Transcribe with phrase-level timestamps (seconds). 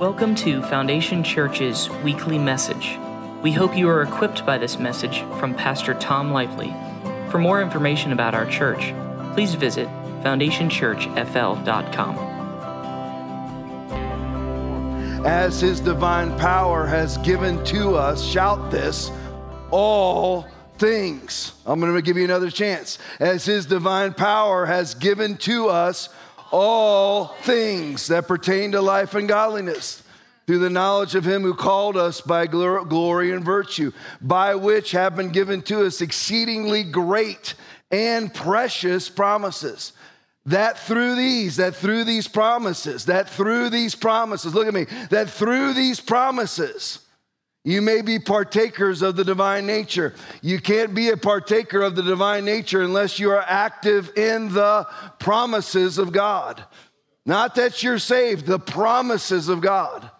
[0.00, 2.98] Welcome to Foundation Church's weekly message.
[3.42, 6.74] We hope you are equipped by this message from Pastor Tom Lively.
[7.30, 8.92] For more information about our church,
[9.34, 9.86] please visit
[10.24, 12.16] foundationchurchfl.com.
[15.24, 19.12] As his divine power has given to us, shout this,
[19.70, 21.52] all things.
[21.64, 22.98] I'm going to give you another chance.
[23.20, 26.08] As his divine power has given to us
[26.56, 30.04] all things that pertain to life and godliness
[30.46, 35.16] through the knowledge of him who called us by glory and virtue, by which have
[35.16, 37.54] been given to us exceedingly great
[37.90, 39.94] and precious promises.
[40.46, 45.28] That through these, that through these promises, that through these promises, look at me, that
[45.28, 47.00] through these promises,
[47.64, 50.14] you may be partakers of the divine nature.
[50.42, 54.86] You can't be a partaker of the divine nature unless you are active in the
[55.18, 56.62] promises of God.
[57.24, 60.10] Not that you're saved, the promises of God.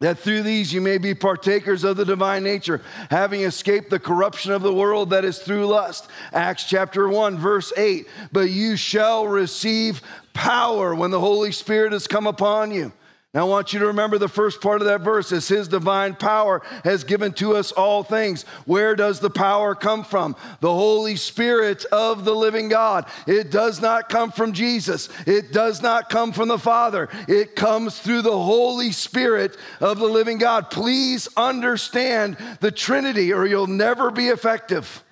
[0.00, 4.52] That through these you may be partakers of the divine nature, having escaped the corruption
[4.52, 6.08] of the world that is through lust.
[6.32, 8.08] Acts chapter 1, verse 8.
[8.32, 10.00] But you shall receive
[10.32, 12.90] power when the Holy Spirit has come upon you
[13.34, 16.14] now, I want you to remember the first part of that verse is His divine
[16.14, 18.42] power has given to us all things.
[18.66, 20.36] Where does the power come from?
[20.60, 23.06] The Holy Spirit of the living God.
[23.26, 27.08] It does not come from Jesus, it does not come from the Father.
[27.26, 30.70] It comes through the Holy Spirit of the living God.
[30.70, 35.02] Please understand the Trinity, or you'll never be effective.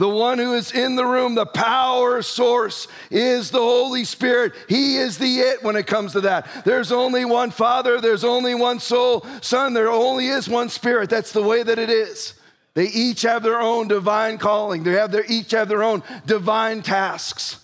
[0.00, 4.54] The one who is in the room, the power source is the Holy Spirit.
[4.66, 6.64] He is the it when it comes to that.
[6.64, 11.10] There's only one Father, there's only one soul, Son, there only is one Spirit.
[11.10, 12.32] That's the way that it is.
[12.72, 16.80] They each have their own divine calling, they have their, each have their own divine
[16.80, 17.62] tasks.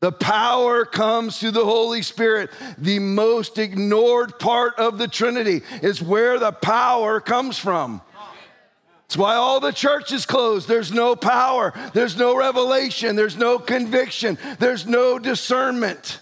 [0.00, 2.48] The power comes through the Holy Spirit.
[2.78, 8.00] The most ignored part of the Trinity is where the power comes from.
[9.12, 10.66] That's why all the church is closed.
[10.66, 16.18] There's no power, there's no revelation, there's no conviction, there's no discernment.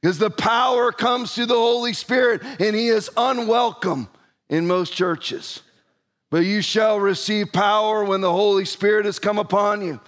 [0.00, 4.08] Because the power comes through the Holy Spirit and He is unwelcome
[4.48, 5.60] in most churches.
[6.32, 10.00] But you shall receive power when the Holy Spirit has come upon you.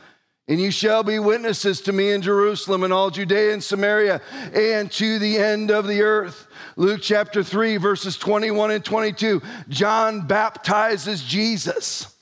[0.49, 4.21] And you shall be witnesses to me in Jerusalem and all Judea and Samaria
[4.53, 6.49] and to the end of the earth.
[6.77, 9.43] Luke chapter 3, verses 21 and 22.
[9.69, 12.15] John baptizes Jesus.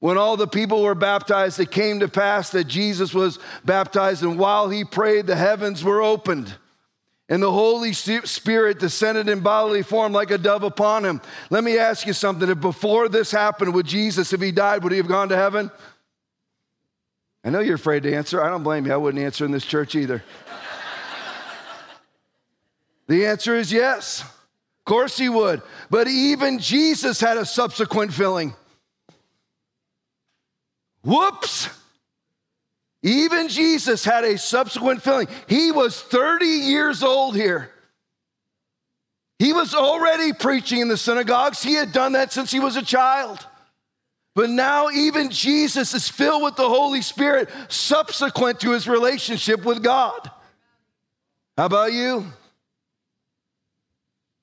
[0.00, 4.38] When all the people were baptized, it came to pass that Jesus was baptized, and
[4.38, 6.54] while he prayed, the heavens were opened.
[7.28, 11.20] And the Holy Spirit descended in bodily form like a dove upon him.
[11.50, 12.48] Let me ask you something.
[12.48, 15.70] If before this happened with Jesus, if he died, would he have gone to heaven?
[17.44, 18.42] I know you're afraid to answer.
[18.42, 18.92] I don't blame you.
[18.92, 20.22] I wouldn't answer in this church either.
[23.08, 24.20] The answer is yes.
[24.20, 25.62] Of course he would.
[25.90, 28.54] But even Jesus had a subsequent filling.
[31.02, 31.68] Whoops.
[33.02, 35.28] Even Jesus had a subsequent filling.
[35.46, 37.70] He was 30 years old here.
[39.38, 41.62] He was already preaching in the synagogues.
[41.62, 43.46] He had done that since he was a child.
[44.34, 49.82] But now, even Jesus is filled with the Holy Spirit subsequent to his relationship with
[49.82, 50.30] God.
[51.56, 52.26] How about you?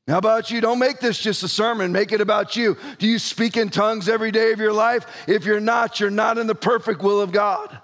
[0.07, 0.61] How about you?
[0.61, 2.77] Don't make this just a sermon, make it about you.
[2.99, 5.05] Do you speak in tongues every day of your life?
[5.27, 7.79] If you're not, you're not in the perfect will of God.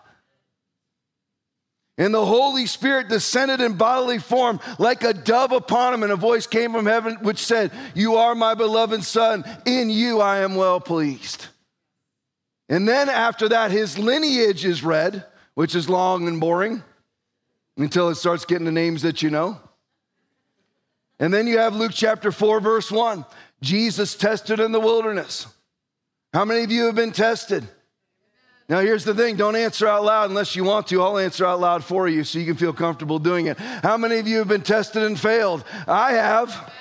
[1.98, 6.16] And the Holy Spirit descended in bodily form like a dove upon him, and a
[6.16, 10.56] voice came from heaven which said, You are my beloved Son, in you I am
[10.56, 11.48] well pleased.
[12.70, 16.84] And then after that, his lineage is read, which is long and boring
[17.78, 19.60] until it starts getting the names that you know.
[21.22, 23.24] And then you have Luke chapter 4, verse 1.
[23.62, 25.46] Jesus tested in the wilderness.
[26.34, 27.66] How many of you have been tested?
[28.68, 31.02] Now, here's the thing don't answer out loud unless you want to.
[31.04, 33.60] I'll answer out loud for you so you can feel comfortable doing it.
[33.60, 35.64] How many of you have been tested and failed?
[35.88, 36.74] I have.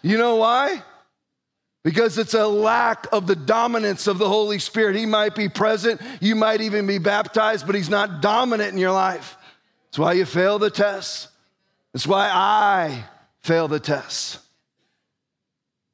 [0.00, 0.82] You know why?
[1.82, 4.96] Because it's a lack of the dominance of the Holy Spirit.
[4.96, 8.92] He might be present, you might even be baptized, but He's not dominant in your
[8.92, 9.36] life.
[9.86, 11.28] That's why you fail the test.
[11.92, 13.04] That's why I
[13.44, 14.38] fail the test.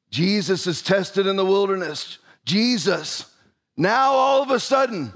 [0.09, 2.17] Jesus is tested in the wilderness.
[2.45, 3.29] Jesus,
[3.75, 5.11] now all of a sudden,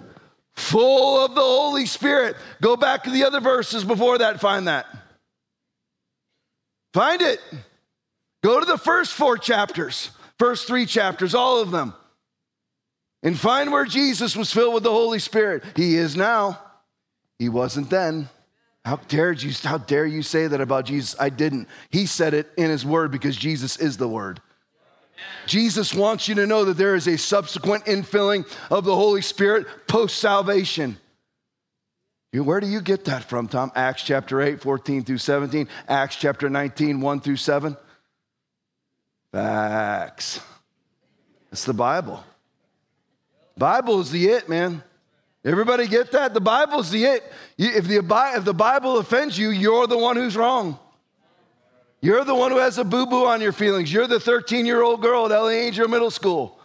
[0.53, 2.35] full of the Holy Spirit.
[2.61, 4.85] Go back to the other verses before that, find that.
[6.93, 7.39] Find it.
[8.43, 11.93] Go to the first four chapters, first three chapters, all of them,
[13.23, 15.63] and find where Jesus was filled with the Holy Spirit.
[15.75, 16.59] He is now,
[17.39, 18.29] he wasn't then.
[18.85, 21.15] How dare you, how dare you say that about Jesus?
[21.19, 21.67] I didn't.
[21.89, 24.39] He said it in his word because Jesus is the word.
[25.47, 29.65] Jesus wants you to know that there is a subsequent infilling of the Holy Spirit
[29.87, 30.97] post salvation.
[32.31, 33.71] Where do you get that from, Tom?
[33.75, 37.77] Acts chapter 8, 14 through 17, Acts chapter 19, 1 through 7.
[39.31, 40.41] Facts.
[41.51, 42.23] It's the Bible.
[43.57, 44.83] Bible is the it, man.
[45.45, 46.33] Everybody get that?
[46.33, 47.31] The Bible's the it.
[47.57, 47.97] If the,
[48.35, 50.79] if the Bible offends you, you're the one who's wrong.
[52.01, 53.93] You're the one who has a boo boo on your feelings.
[53.93, 56.59] You're the 13 year old girl at LA Angel Middle School.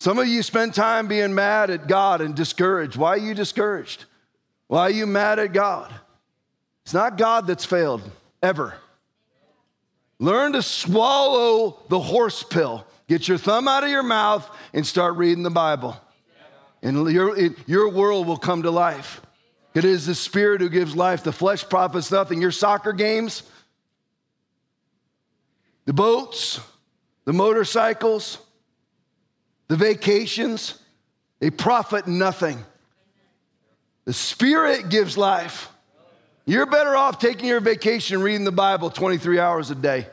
[0.00, 2.96] Some of you spend time being mad at God and discouraged.
[2.96, 4.06] Why are you discouraged?
[4.66, 5.92] Why are you mad at God?
[6.84, 8.02] It's not God that's failed,
[8.42, 8.74] ever.
[10.20, 12.86] Learn to swallow the horse pill.
[13.08, 15.96] Get your thumb out of your mouth and start reading the Bible.
[16.82, 17.36] And your,
[17.66, 19.22] your world will come to life.
[19.72, 21.24] It is the Spirit who gives life.
[21.24, 22.40] The flesh profits nothing.
[22.42, 23.44] Your soccer games,
[25.86, 26.60] the boats,
[27.24, 28.38] the motorcycles,
[29.68, 30.78] the vacations,
[31.38, 32.62] they profit nothing.
[34.04, 35.70] The Spirit gives life.
[36.50, 40.08] You're better off taking your vacation reading the Bible 23 hours a day.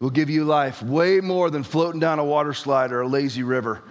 [0.00, 3.42] Will give you life way more than floating down a water slide or a lazy
[3.42, 3.82] river.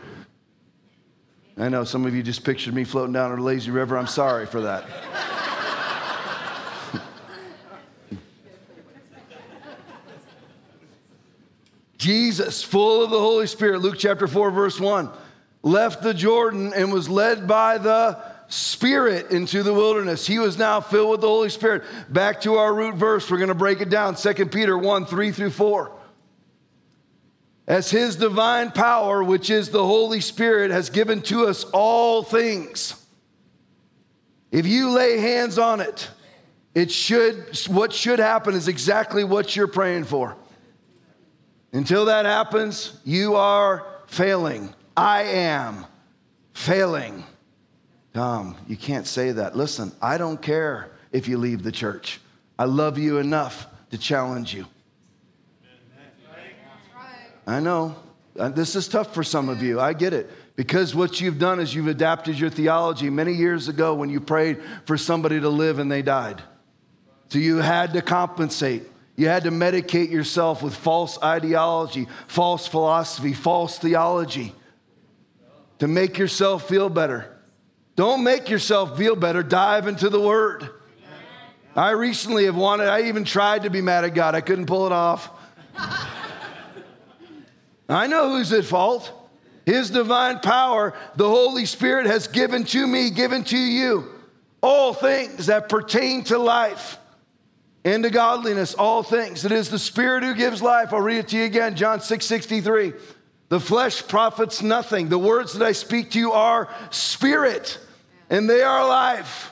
[1.59, 3.99] I know some of you just pictured me floating down a lazy river.
[3.99, 4.83] I'm sorry for that.
[11.99, 15.07] Jesus, full of the Holy Spirit, Luke chapter 4, verse 1,
[15.61, 20.27] left the Jordan and was led by the Spirit into the wilderness.
[20.27, 21.83] He was now filled with the Holy Spirit.
[22.09, 25.31] Back to our root verse, we're going to break it down 2 Peter 1 3
[25.31, 25.91] through 4
[27.71, 32.95] as his divine power, which is the Holy Spirit, has given to us all things.
[34.51, 36.09] If you lay hands on it,
[36.75, 40.35] it should, what should happen is exactly what you're praying for.
[41.71, 44.73] Until that happens, you are failing.
[44.97, 45.85] I am
[46.53, 47.23] failing.
[48.13, 49.55] Tom, you can't say that.
[49.55, 52.19] Listen, I don't care if you leave the church.
[52.59, 54.65] I love you enough to challenge you.
[57.47, 57.95] I know.
[58.37, 59.79] Uh, this is tough for some of you.
[59.79, 60.29] I get it.
[60.55, 64.61] Because what you've done is you've adapted your theology many years ago when you prayed
[64.85, 66.41] for somebody to live and they died.
[67.29, 68.83] So you had to compensate.
[69.15, 74.53] You had to medicate yourself with false ideology, false philosophy, false theology
[75.79, 77.37] to make yourself feel better.
[77.95, 79.43] Don't make yourself feel better.
[79.43, 80.69] Dive into the Word.
[81.75, 84.35] I recently have wanted, I even tried to be mad at God.
[84.35, 85.29] I couldn't pull it off.
[87.87, 89.11] I know who's at fault.
[89.65, 94.09] His divine power, the Holy Spirit has given to me, given to you,
[94.61, 96.97] all things that pertain to life
[97.83, 99.45] and to godliness, all things.
[99.45, 100.93] It is the Spirit who gives life.
[100.93, 102.93] I'll read it to you again, John 6 63.
[103.51, 105.09] The flesh profits nothing.
[105.09, 107.77] The words that I speak to you are spirit,
[108.29, 109.51] and they are life.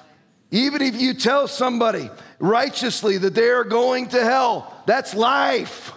[0.51, 2.10] Even if you tell somebody
[2.40, 5.92] righteously that they are going to hell, that's life.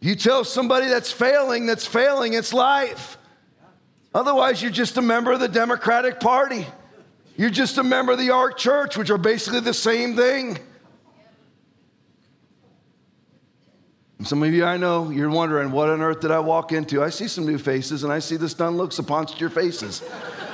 [0.00, 3.18] You tell somebody that's failing, that's failing, it's life.
[4.14, 6.66] Otherwise, you're just a member of the Democratic Party.
[7.36, 10.56] You're just a member of the Ark Church, which are basically the same thing.
[10.56, 10.60] And
[14.24, 17.02] some of you I know, you're wondering, what on earth did I walk into?
[17.02, 20.02] I see some new faces and I see the stunned looks upon your faces.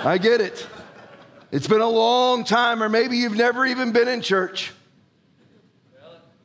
[0.05, 0.67] I get it.
[1.53, 4.73] It's been a long time, or maybe you've never even been in church.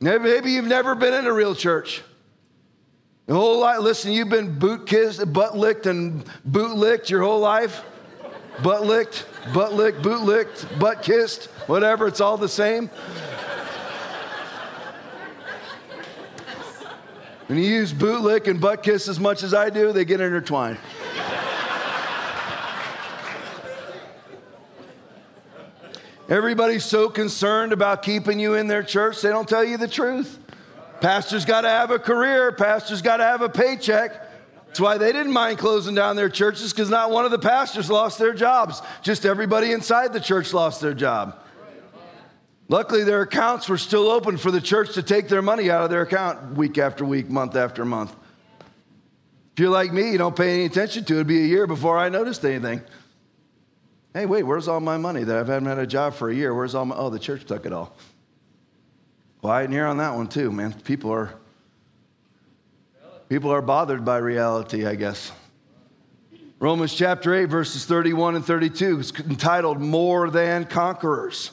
[0.00, 2.02] Maybe you've never been in a real church.
[3.26, 7.40] The whole life, listen, you've been boot kissed, butt licked, and boot licked your whole
[7.40, 7.82] life.
[8.62, 12.90] Butt licked, butt licked, boot licked, butt kissed, whatever, it's all the same.
[17.48, 20.20] When you use boot lick and butt kiss as much as I do, they get
[20.20, 20.76] intertwined.
[26.28, 30.38] Everybody's so concerned about keeping you in their church, they don't tell you the truth.
[31.00, 34.12] Pastor's got to have a career, pastor's got to have a paycheck.
[34.66, 37.90] That's why they didn't mind closing down their churches because not one of the pastors
[37.90, 38.82] lost their jobs.
[39.00, 41.42] Just everybody inside the church lost their job.
[42.68, 45.90] Luckily, their accounts were still open for the church to take their money out of
[45.90, 48.14] their account week after week, month after month.
[49.54, 51.16] If you're like me, you don't pay any attention to it.
[51.16, 52.82] It'd be a year before I noticed anything.
[54.12, 56.54] Hey, wait, where's all my money that I haven't had a job for a year?
[56.54, 57.96] Where's all my, oh, the church took it all.
[59.40, 60.72] Quiet in here on that one too, man.
[60.72, 61.34] People are
[63.28, 65.32] people are bothered by reality, I guess.
[66.58, 71.52] Romans chapter 8, verses 31 and 32 is entitled More Than Conquerors.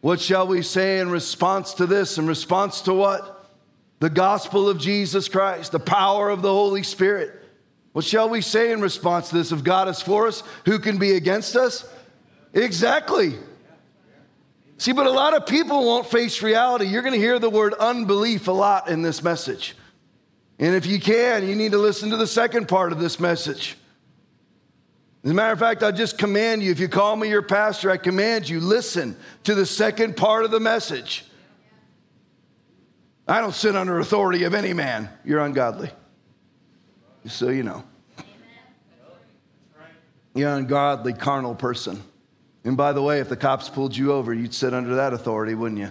[0.00, 2.18] What shall we say in response to this?
[2.18, 3.48] In response to what?
[3.98, 7.36] The gospel of Jesus Christ, the power of the Holy Spirit.
[7.92, 9.52] What shall we say in response to this?
[9.52, 11.86] If God is for us, who can be against us?
[12.54, 13.34] Exactly.
[14.78, 16.86] See, but a lot of people won't face reality.
[16.86, 19.76] You're going to hear the word unbelief a lot in this message.
[20.58, 23.76] And if you can, you need to listen to the second part of this message.
[25.22, 27.90] As a matter of fact, I just command you, if you call me your pastor,
[27.90, 31.24] I command you, listen to the second part of the message.
[33.28, 35.10] I don't sit under authority of any man.
[35.24, 35.90] You're ungodly.
[37.26, 37.84] So you know.
[40.34, 42.02] You're an ungodly, carnal person.
[42.64, 45.54] And by the way, if the cops pulled you over, you'd sit under that authority,
[45.54, 45.90] wouldn't you?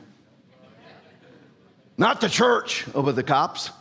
[1.98, 3.72] Not the church, oh, but the cops.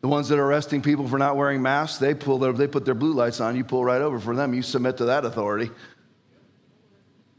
[0.00, 2.84] The ones that are arresting people for not wearing masks, they, pull their, they put
[2.84, 5.70] their blue lights on, you pull right over for them, you submit to that authority.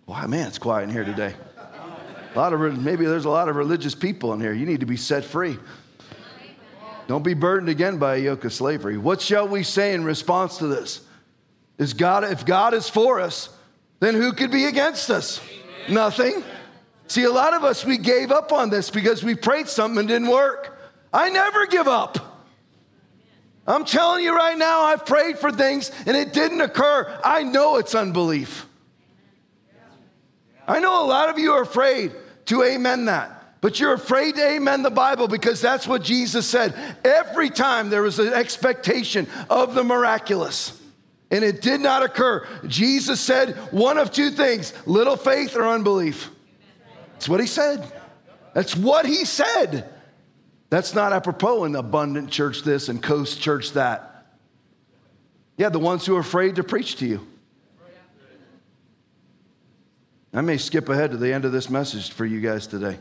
[0.05, 1.35] Wow, man, it's quiet in here today.
[2.35, 4.53] A lot of, maybe there's a lot of religious people in here.
[4.53, 5.57] You need to be set free.
[7.07, 8.97] Don't be burdened again by a yoke of slavery.
[8.97, 11.01] What shall we say in response to this?
[11.79, 13.49] Is God, if God is for us,
[13.99, 15.41] then who could be against us?
[15.85, 15.95] Amen.
[15.95, 16.43] Nothing.
[17.07, 20.07] See, a lot of us, we gave up on this because we prayed something and
[20.07, 20.77] didn't work.
[21.11, 22.28] I never give up.
[23.69, 27.19] I'm telling you right now, I've prayed for things and it didn't occur.
[27.23, 28.65] I know it's unbelief.
[30.67, 32.13] I know a lot of you are afraid
[32.45, 36.73] to amen that, but you're afraid to amen the Bible because that's what Jesus said.
[37.05, 40.75] Every time there was an expectation of the miraculous
[41.29, 46.31] and it did not occur, Jesus said one of two things little faith or unbelief.
[47.13, 47.91] That's what he said.
[48.55, 49.88] That's what he said.
[50.69, 54.27] That's not apropos in abundant church this and coast church that.
[55.57, 57.27] Yeah, the ones who are afraid to preach to you.
[60.31, 62.99] I may skip ahead to the end of this message for you guys today.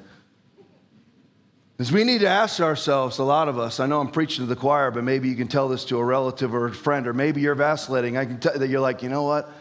[1.76, 4.48] Because we need to ask ourselves, a lot of us, I know I'm preaching to
[4.48, 7.12] the choir, but maybe you can tell this to a relative or a friend, or
[7.12, 8.16] maybe you're vacillating.
[8.16, 9.52] I can tell that you're like, you know what?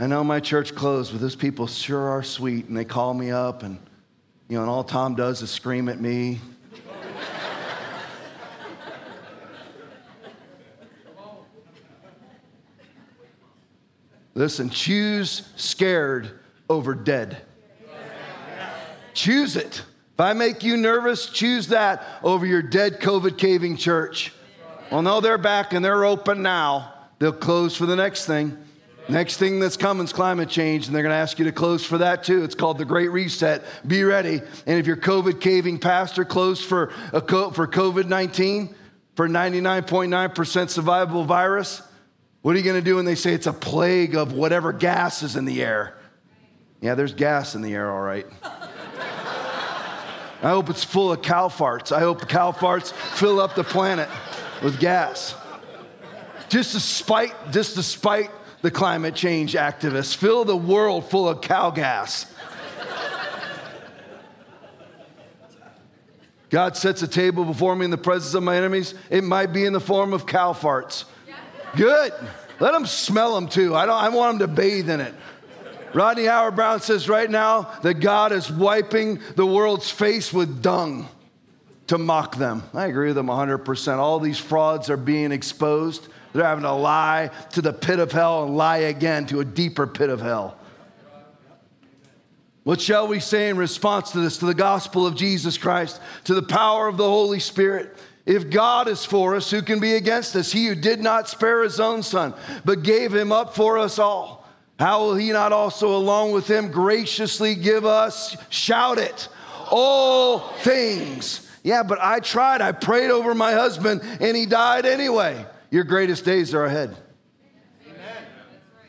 [0.00, 3.30] I know my church closed, but those people sure are sweet, and they call me
[3.30, 3.78] up, and
[4.48, 6.40] you know, and all Tom does is scream at me
[14.38, 16.30] Listen, choose scared
[16.70, 17.38] over dead.
[19.12, 19.82] Choose it.
[20.14, 24.32] If I make you nervous, choose that over your dead COVID caving church.
[24.92, 26.94] Well, no, they're back and they're open now.
[27.18, 28.56] They'll close for the next thing.
[29.08, 31.84] Next thing that's coming is climate change, and they're going to ask you to close
[31.84, 32.44] for that too.
[32.44, 33.64] It's called the Great Reset.
[33.88, 34.40] Be ready.
[34.66, 38.72] And if your COVID caving pastor closed for, a, for COVID 19,
[39.16, 41.82] for 99.9% survivable virus,
[42.42, 45.22] what are you going to do when they say it's a plague of whatever gas
[45.22, 45.98] is in the air?
[46.80, 48.26] Yeah, there's gas in the air, all right.
[50.40, 51.90] I hope it's full of cow farts.
[51.90, 54.08] I hope cow farts fill up the planet
[54.62, 55.34] with gas.
[56.48, 58.30] Just despite, just despite
[58.62, 62.32] the climate change activists, fill the world full of cow gas.
[66.50, 68.94] God sets a table before me in the presence of my enemies.
[69.10, 71.04] It might be in the form of cow farts.
[71.78, 72.12] Good.
[72.58, 73.74] Let them smell them too.
[73.76, 75.14] I, don't, I want them to bathe in it.
[75.94, 81.08] Rodney Howard-Browne says right now that God is wiping the world's face with dung
[81.86, 82.64] to mock them.
[82.74, 83.98] I agree with them 100%.
[83.98, 86.08] All these frauds are being exposed.
[86.32, 89.86] They're having to lie to the pit of hell and lie again to a deeper
[89.86, 90.58] pit of hell.
[92.64, 96.34] What shall we say in response to this, to the gospel of Jesus Christ, to
[96.34, 97.96] the power of the Holy Spirit?
[98.28, 100.52] If God is for us, who can be against us?
[100.52, 104.46] He who did not spare his own son, but gave him up for us all.
[104.78, 109.28] How will he not also, along with him, graciously give us, shout it,
[109.70, 111.50] all things?
[111.62, 112.60] Yeah, but I tried.
[112.60, 115.46] I prayed over my husband and he died anyway.
[115.70, 116.94] Your greatest days are ahead.
[117.86, 118.26] Amen.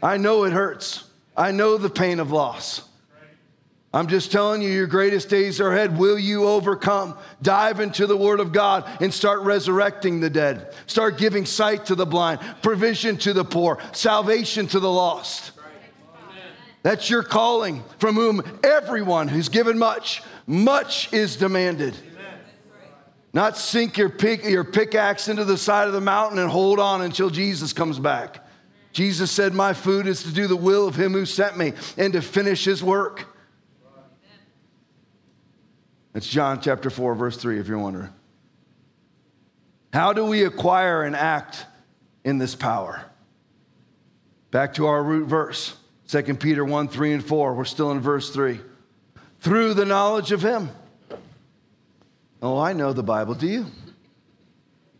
[0.03, 1.05] I know it hurts.
[1.37, 2.88] I know the pain of loss.
[3.91, 5.97] I'm just telling you, your greatest days are ahead.
[5.97, 7.17] Will you overcome?
[7.41, 10.75] Dive into the Word of God and start resurrecting the dead.
[10.85, 15.53] Start giving sight to the blind, provision to the poor, salvation to the lost.
[16.83, 21.95] That's your calling, from whom everyone who's given much, much is demanded.
[23.33, 27.01] Not sink your, pick, your pickaxe into the side of the mountain and hold on
[27.01, 28.45] until Jesus comes back.
[28.91, 32.13] Jesus said, My food is to do the will of him who sent me and
[32.13, 33.27] to finish his work.
[36.13, 38.09] It's John chapter 4, verse 3, if you're wondering.
[39.93, 41.65] How do we acquire and act
[42.23, 43.03] in this power?
[44.51, 45.75] Back to our root verse,
[46.07, 47.53] 2 Peter 1 3 and 4.
[47.53, 48.59] We're still in verse 3.
[49.41, 50.69] Through the knowledge of Him.
[52.41, 53.35] Oh, I know the Bible.
[53.35, 53.65] Do you?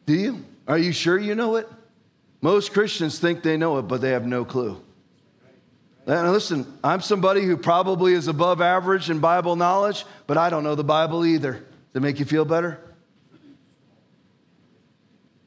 [0.06, 0.46] Do you?
[0.68, 1.68] Are you sure you know it?
[2.42, 4.82] Most Christians think they know it, but they have no clue.
[6.10, 10.64] And listen, I'm somebody who probably is above average in Bible knowledge, but I don't
[10.64, 11.54] know the Bible either.
[11.54, 11.64] Does
[11.94, 12.80] it make you feel better?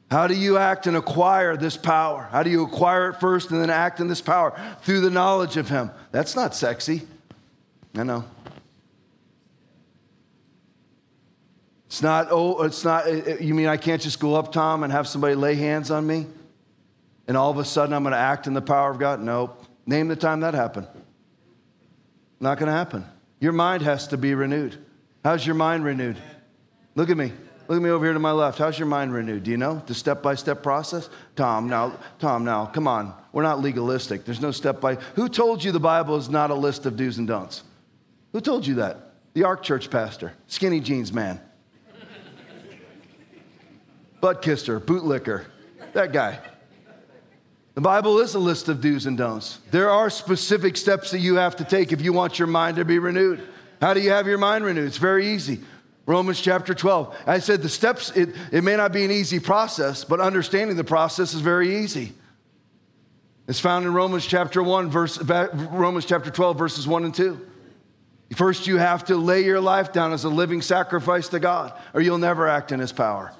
[0.09, 2.29] How do you act and acquire this power?
[2.31, 4.53] How do you acquire it first and then act in this power?
[4.83, 5.91] Through the knowledge of Him.
[6.13, 7.01] That's not sexy.
[7.95, 8.23] I know.
[11.87, 15.09] It's not, oh, it's not, you mean I can't just go up, Tom, and have
[15.09, 16.25] somebody lay hands on me?
[17.27, 19.19] And all of a sudden I'm going to act in the power of God?
[19.19, 19.62] Nope.
[19.85, 20.87] Name the time that happened.
[22.39, 23.05] Not going to happen.
[23.39, 24.77] Your mind has to be renewed.
[25.23, 26.17] How's your mind renewed?
[26.95, 27.33] Look at me.
[27.67, 28.57] Look at me over here to my left.
[28.57, 29.43] How's your mind renewed?
[29.43, 31.09] Do you know the step by step process?
[31.35, 33.13] Tom, now, Tom, now, come on.
[33.31, 34.25] We're not legalistic.
[34.25, 34.95] There's no step by.
[35.15, 37.63] Who told you the Bible is not a list of do's and don'ts?
[38.33, 39.13] Who told you that?
[39.33, 41.39] The Ark Church pastor, skinny jeans man,
[44.21, 45.45] butt kisser, bootlicker,
[45.93, 46.39] that guy.
[47.75, 49.59] The Bible is a list of do's and don'ts.
[49.71, 52.85] There are specific steps that you have to take if you want your mind to
[52.85, 53.41] be renewed.
[53.81, 54.85] How do you have your mind renewed?
[54.85, 55.59] It's very easy.
[56.05, 57.15] Romans chapter 12.
[57.25, 60.83] I said the steps, it, it may not be an easy process, but understanding the
[60.83, 62.13] process is very easy.
[63.47, 67.47] It's found in Romans chapter 1, verse, Romans chapter 12, verses 1 and 2.
[68.35, 72.01] First, you have to lay your life down as a living sacrifice to God, or
[72.01, 73.33] you'll never act in His power.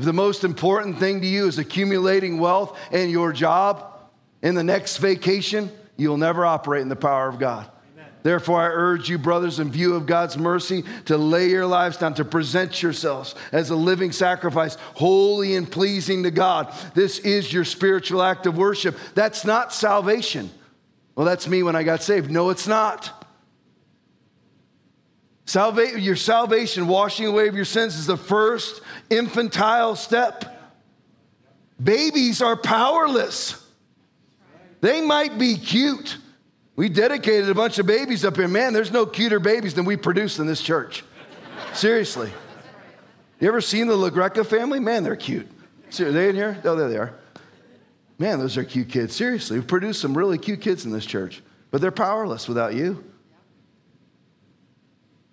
[0.00, 4.00] If the most important thing to you is accumulating wealth and your job
[4.40, 7.70] in the next vacation, you'll never operate in the power of God.
[8.22, 12.14] Therefore, I urge you, brothers, in view of God's mercy, to lay your lives down,
[12.14, 16.74] to present yourselves as a living sacrifice, holy and pleasing to God.
[16.94, 18.96] This is your spiritual act of worship.
[19.14, 20.48] That's not salvation.
[21.14, 22.30] Well, that's me when I got saved.
[22.30, 23.19] No, it's not.
[25.50, 30.44] Salva- your salvation, washing away of your sins, is the first infantile step.
[31.82, 33.60] Babies are powerless.
[34.80, 36.18] They might be cute.
[36.76, 38.46] We dedicated a bunch of babies up here.
[38.46, 41.02] Man, there's no cuter babies than we produce in this church.
[41.72, 42.30] Seriously.
[43.40, 44.78] You ever seen the LaGreca family?
[44.78, 45.48] Man, they're cute.
[45.98, 46.60] Are they in here?
[46.62, 47.18] Oh, there they are.
[48.20, 49.16] Man, those are cute kids.
[49.16, 53.02] Seriously, we've produced some really cute kids in this church, but they're powerless without you.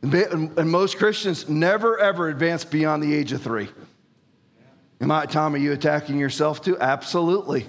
[0.01, 3.69] And most Christians never ever advance beyond the age of three.
[5.01, 6.77] Am I, Tom, are you attacking yourself too?
[6.79, 7.67] Absolutely.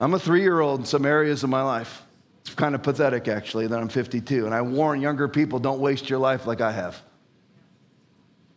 [0.00, 2.02] I'm a three year old in some areas of my life.
[2.40, 4.46] It's kind of pathetic, actually, that I'm 52.
[4.46, 7.00] And I warn younger people don't waste your life like I have.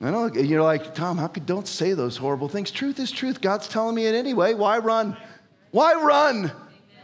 [0.01, 2.71] I know you're like, Tom, how could, don't say those horrible things.
[2.71, 3.41] Truth is truth.
[3.41, 4.53] God's telling me it anyway.
[4.53, 5.15] Why run?
[5.71, 6.51] Why run?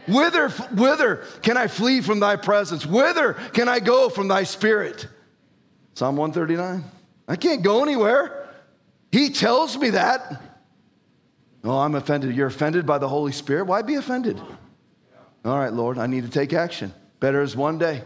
[0.08, 2.84] Whither, whither can I flee from thy presence?
[2.84, 5.06] Whither can I go from thy spirit?
[5.94, 6.84] Psalm 139.
[7.28, 8.48] I can't go anywhere.
[9.10, 10.42] He tells me that.
[11.64, 12.34] Oh, I'm offended.
[12.34, 13.66] You're offended by the Holy Spirit?
[13.66, 14.40] Why be offended?
[15.44, 16.92] All right, Lord, I need to take action.
[17.20, 18.02] Better is one day.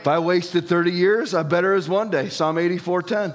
[0.00, 2.28] If I wasted 30 years, I better is one day.
[2.28, 3.34] Psalm 84:10.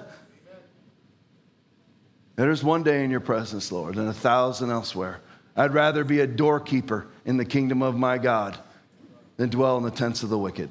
[2.36, 5.22] Better is one day in your presence, Lord, than a thousand elsewhere.
[5.56, 8.58] I'd rather be a doorkeeper in the kingdom of my God
[9.38, 10.70] than dwell in the tents of the wicked.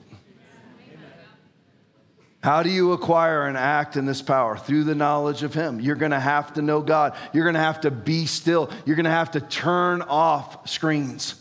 [2.42, 4.56] How do you acquire and act in this power?
[4.56, 5.80] Through the knowledge of Him.
[5.80, 7.16] You're going to have to know God.
[7.32, 8.70] You're going to have to be still.
[8.84, 11.34] You're going to have to turn off screens.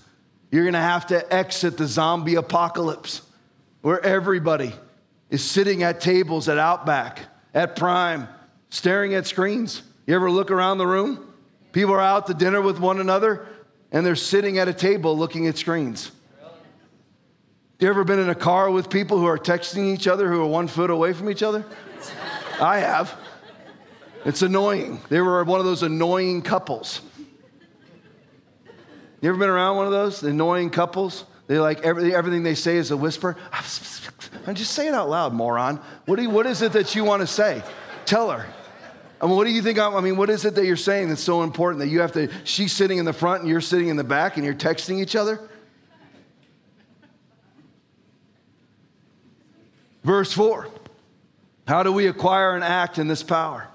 [0.51, 3.21] You're going to have to exit the zombie apocalypse
[3.81, 4.73] where everybody
[5.29, 7.19] is sitting at tables at Outback,
[7.53, 8.27] at Prime,
[8.69, 9.83] staring at screens.
[10.05, 11.33] You ever look around the room?
[11.73, 13.47] People are out to dinner with one another
[13.91, 16.11] and they're sitting at a table looking at screens.
[17.79, 20.47] You ever been in a car with people who are texting each other who are
[20.47, 21.63] one foot away from each other?
[22.59, 23.15] I have.
[24.25, 24.99] It's annoying.
[25.09, 27.01] They were one of those annoying couples.
[29.21, 31.25] You ever been around one of those annoying couples?
[31.45, 33.37] They like everything, everything they say is a whisper.
[34.47, 35.79] I'm just saying out loud, moron.
[36.07, 37.61] What, you, what is it that you want to say?
[38.05, 38.45] Tell her.
[39.21, 39.77] I mean, what do you think?
[39.77, 42.27] I mean, what is it that you're saying that's so important that you have to?
[42.43, 45.15] She's sitting in the front and you're sitting in the back and you're texting each
[45.15, 45.47] other.
[50.07, 50.67] Verse four.
[51.67, 53.67] How do we acquire and act in this power?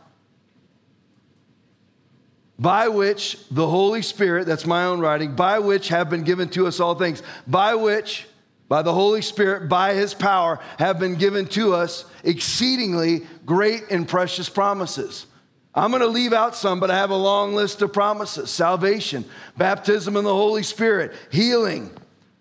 [2.63, 6.69] by which the Holy Spirit, that's my own writing, by which have been given to
[6.69, 8.25] us all things, by which,
[8.69, 14.07] by the Holy Spirit, by his power, have been given to us exceedingly great and
[14.07, 15.27] precious promises.
[15.75, 19.25] I'm going to leave out some, but I have a long list of promises salvation,
[19.57, 21.91] baptism in the Holy Spirit, healing,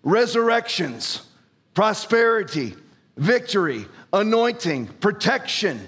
[0.04, 1.26] resurrections,
[1.74, 2.76] prosperity,
[3.16, 5.80] victory, anointing, protection,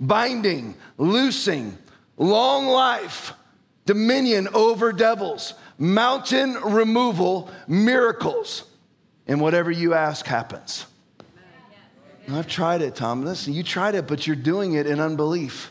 [0.00, 1.76] binding, loosing,
[2.16, 3.32] long life,
[3.86, 8.64] dominion over devils, mountain removal, miracles.
[9.26, 10.86] And whatever you ask happens.
[12.28, 13.24] I've tried it, Tom.
[13.24, 15.70] Listen, you tried it, but you're doing it in unbelief.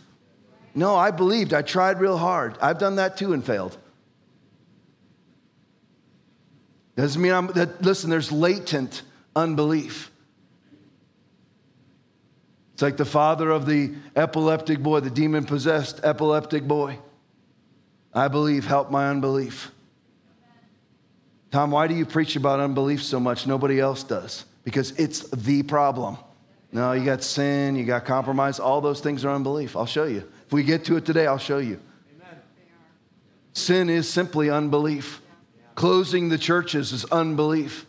[0.74, 1.54] No, I believed.
[1.54, 2.58] I tried real hard.
[2.62, 3.78] I've done that too and failed.
[6.96, 9.02] Doesn't mean I'm, that, listen, there's latent
[9.36, 10.11] unbelief.
[12.82, 16.98] It's like the father of the epileptic boy, the demon possessed epileptic boy.
[18.12, 19.72] I believe, help my unbelief.
[21.52, 23.46] Tom, why do you preach about unbelief so much?
[23.46, 24.46] Nobody else does.
[24.64, 26.18] Because it's the problem.
[26.72, 29.76] No, you got sin, you got compromise, all those things are unbelief.
[29.76, 30.28] I'll show you.
[30.48, 31.80] If we get to it today, I'll show you.
[32.16, 32.42] Amen.
[33.54, 35.22] Sin is simply unbelief.
[35.76, 37.86] Closing the churches is unbelief.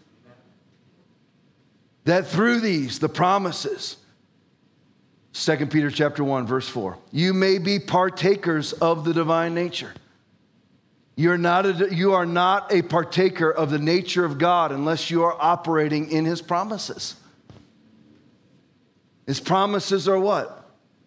[2.05, 3.97] That through these, the promises,
[5.33, 9.93] 2 Peter chapter 1, verse 4, you may be partakers of the divine nature.
[11.17, 15.25] You're not a, you are not a partaker of the nature of God unless you
[15.25, 17.17] are operating in his promises.
[19.27, 20.59] His promises are what?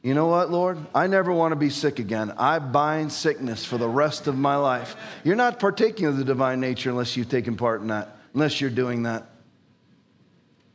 [0.02, 0.78] You know what, Lord?
[0.94, 2.32] I never want to be sick again.
[2.38, 4.96] I bind sickness for the rest of my life.
[5.24, 8.70] You're not partaking of the divine nature unless you've taken part in that, unless you're
[8.70, 9.28] doing that.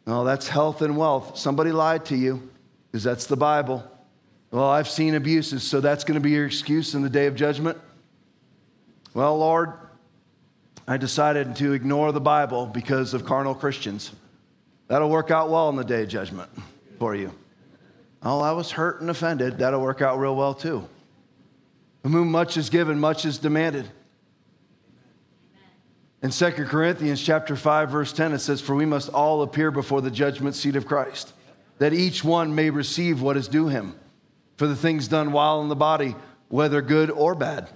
[0.07, 1.39] No, that's health and wealth.
[1.39, 2.51] Somebody lied to you
[2.91, 3.85] because that's the Bible.
[4.51, 7.37] Well, I've seen abuses, so that's going to be your excuse in the day of
[7.37, 7.79] judgment.
[9.15, 9.73] Well, Lord,
[10.89, 14.11] I decided to ignore the Bible because of carnal Christians.
[14.89, 16.51] That'll work out well in the day of judgment
[16.99, 17.33] for you.
[18.23, 19.59] Oh, I was hurt and offended.
[19.59, 20.89] That'll work out real well too.
[22.03, 23.89] From whom much is given, much is demanded.
[26.23, 30.03] In 2 Corinthians chapter 5, verse 10, it says, For we must all appear before
[30.03, 31.33] the judgment seat of Christ,
[31.81, 33.99] that each one may receive what is due him
[34.59, 36.15] for the things done while in the body,
[36.49, 37.71] whether good or bad.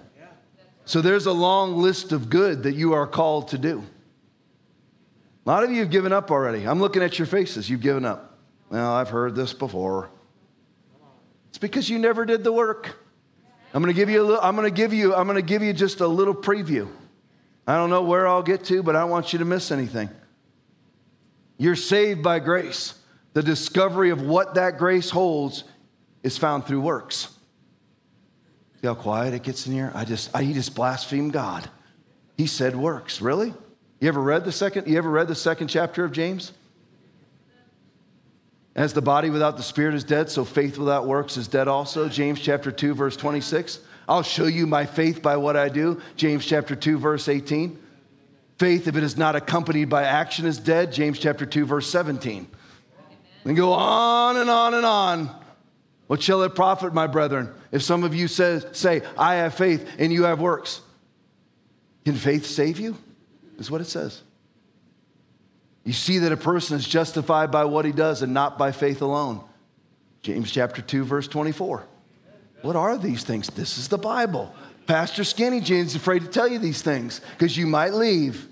[0.85, 3.83] So there's a long list of good that you are called to do.
[5.47, 6.67] A lot of you have given up already.
[6.67, 7.71] I'm looking at your faces.
[7.71, 8.39] You've given up.
[8.69, 10.11] Well, I've heard this before.
[11.49, 12.99] It's because you never did the work.
[13.73, 15.43] I'm going to give you a little, I'm going to give you I'm going to
[15.43, 16.91] give you just a little preview.
[17.67, 20.11] I don't know where I'll get to, but I don't want you to miss anything.
[21.57, 22.95] You're saved by grace.
[23.35, 25.65] The discovery of what that grace holds
[26.23, 27.37] is found through works.
[28.81, 29.93] See how quiet it gets in here?
[29.95, 31.69] I just I, he just blasphemed God.
[32.39, 33.21] He said works.
[33.21, 33.53] Really?
[34.01, 36.53] You ever read the second you ever read the second chapter of James?
[38.77, 42.09] As the body without the spirit is dead, so faith without works is dead also.
[42.09, 43.79] James chapter 2, verse 26.
[44.09, 46.01] I'll show you my faith by what I do.
[46.17, 47.79] James chapter 2, verse 18.
[48.59, 50.93] Faith, if it is not accompanied by action, is dead.
[50.93, 52.49] James chapter 2, verse 17.
[53.45, 55.31] And go on and on and on.
[56.07, 59.89] What shall it profit, my brethren, if some of you says, say, I have faith
[59.99, 60.81] and you have works?
[62.05, 62.97] Can faith save you?
[63.59, 64.23] Is what it says.
[65.85, 69.03] You see that a person is justified by what he does and not by faith
[69.03, 69.43] alone.
[70.23, 71.85] James chapter 2, verse 24.
[72.63, 73.49] What are these things?
[73.49, 74.55] This is the Bible.
[74.87, 78.49] Pastor Skinny Jeans afraid to tell you these things because you might leave.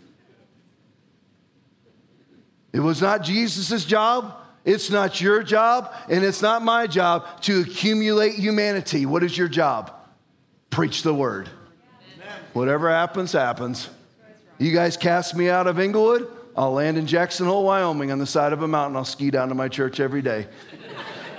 [2.72, 4.37] It was not Jesus' job.
[4.64, 9.07] It's not your job, and it's not my job to accumulate humanity.
[9.07, 9.92] What is your job?
[10.70, 11.48] Preach the word.
[12.14, 12.29] Amen.
[12.53, 13.88] Whatever happens, happens.
[14.59, 16.29] You guys cast me out of Englewood.
[16.57, 18.96] I'll land in Jackson Hole, Wyoming on the side of a mountain.
[18.96, 20.46] I'll ski down to my church every day.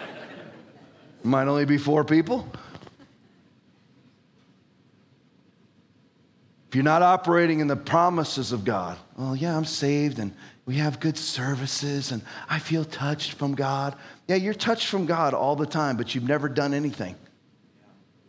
[1.24, 2.48] Might only be four people.
[6.68, 10.34] If you're not operating in the promises of God, well, yeah, I'm saved and
[10.65, 13.95] we have good services and I feel touched from God.
[14.28, 17.15] Yeah, you're touched from God all the time, but you've never done anything.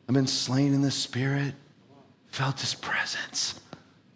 [0.08, 1.54] I've been slain in the Spirit,
[2.26, 3.60] felt His presence.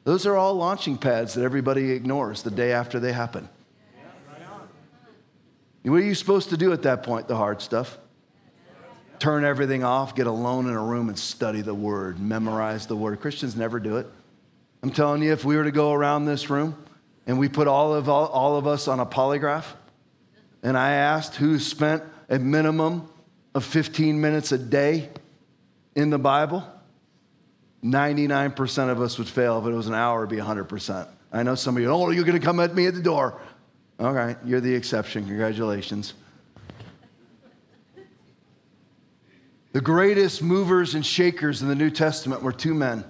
[0.05, 3.49] Those are all launching pads that everybody ignores the day after they happen.
[5.83, 7.29] What are you supposed to do at that point?
[7.29, 7.99] The hard stuff.
[9.19, 13.21] Turn everything off, get alone in a room and study the word, memorize the word.
[13.21, 14.07] Christians never do it.
[14.83, 16.77] I'm telling you, if we were to go around this room
[17.27, 19.65] and we put all of, all, all of us on a polygraph,
[20.63, 23.09] and I asked who spent a minimum
[23.55, 25.09] of 15 minutes a day
[25.95, 26.65] in the Bible,
[27.83, 29.59] 99% of us would fail.
[29.59, 31.09] If it was an hour, it'd be 100%.
[31.33, 33.41] I know some of you, oh, you're going to come at me at the door.
[33.99, 35.27] All right, you're the exception.
[35.27, 36.15] Congratulations.
[39.73, 43.05] The greatest movers and shakers in the New Testament were two men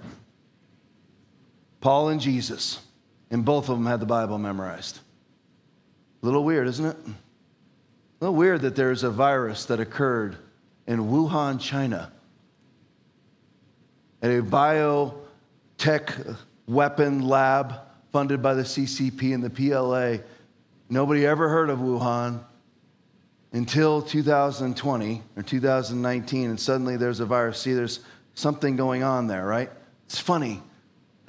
[1.81, 2.81] Paul and Jesus.
[3.31, 4.99] and both of them had the Bible memorized.
[6.21, 6.97] A little weird, isn't it?
[7.05, 10.37] A little weird that there's a virus that occurred
[10.87, 12.11] in Wuhan, China,
[14.21, 16.35] at a biotech
[16.67, 17.79] weapon lab
[18.11, 20.23] funded by the CCP and the PLA.
[20.89, 22.43] Nobody ever heard of Wuhan
[23.53, 27.59] until 2020 or 2019, and suddenly there's a virus.
[27.59, 28.01] See, there's
[28.33, 29.69] something going on there, right?
[30.05, 30.61] It's funny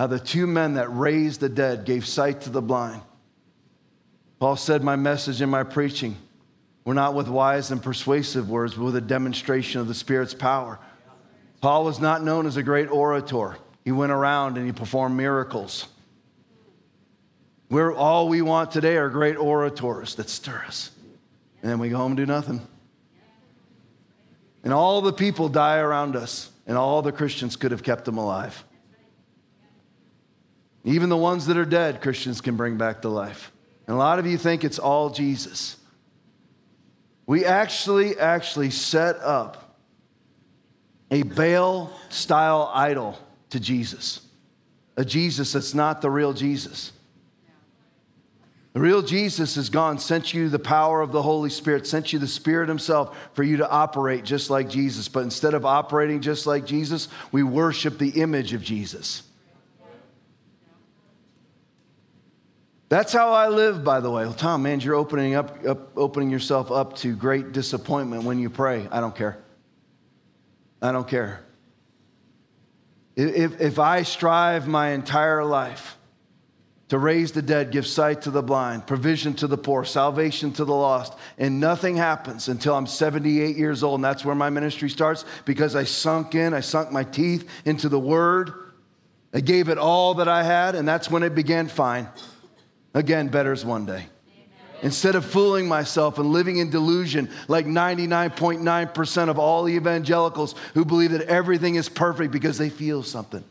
[0.01, 3.03] how the two men that raised the dead gave sight to the blind.
[4.39, 6.17] Paul said, My message and my preaching
[6.87, 10.79] were not with wise and persuasive words, but with a demonstration of the Spirit's power.
[11.61, 13.59] Paul was not known as a great orator.
[13.85, 15.87] He went around and he performed miracles.
[17.69, 20.93] We're, all we want today are great orators that stir us.
[21.61, 22.67] And then we go home and do nothing.
[24.65, 28.17] And all the people die around us, and all the Christians could have kept them
[28.17, 28.65] alive.
[30.85, 33.53] Even the ones that are dead, Christians can bring back to life.
[33.87, 35.77] And a lot of you think it's all Jesus.
[37.27, 39.77] We actually, actually set up
[41.11, 43.19] a Baal style idol
[43.51, 44.21] to Jesus,
[44.97, 46.93] a Jesus that's not the real Jesus.
[48.73, 52.21] The real Jesus is gone, sent you the power of the Holy Spirit, sent you
[52.21, 55.09] the Spirit Himself for you to operate just like Jesus.
[55.09, 59.25] But instead of operating just like Jesus, we worship the image of Jesus.
[62.91, 64.25] That's how I live, by the way.
[64.25, 68.51] Well, Tom, man, you're opening, up, up, opening yourself up to great disappointment when you
[68.51, 68.89] pray.
[68.91, 69.39] I don't care.
[70.83, 71.41] I don't care.
[73.15, 75.97] If, if I strive my entire life
[76.89, 80.65] to raise the dead, give sight to the blind, provision to the poor, salvation to
[80.65, 81.17] the lost.
[81.39, 83.99] And nothing happens until I'm 78 years old.
[83.99, 87.89] And that's where my ministry starts because I sunk in, I sunk my teeth into
[87.89, 88.53] the word.
[89.33, 92.09] I gave it all that I had, and that's when it began fine.
[92.95, 94.07] Again, better's one day.
[94.83, 101.11] Instead of fooling myself and living in delusion like 99.9% of all evangelicals who believe
[101.11, 103.45] that everything is perfect because they feel something.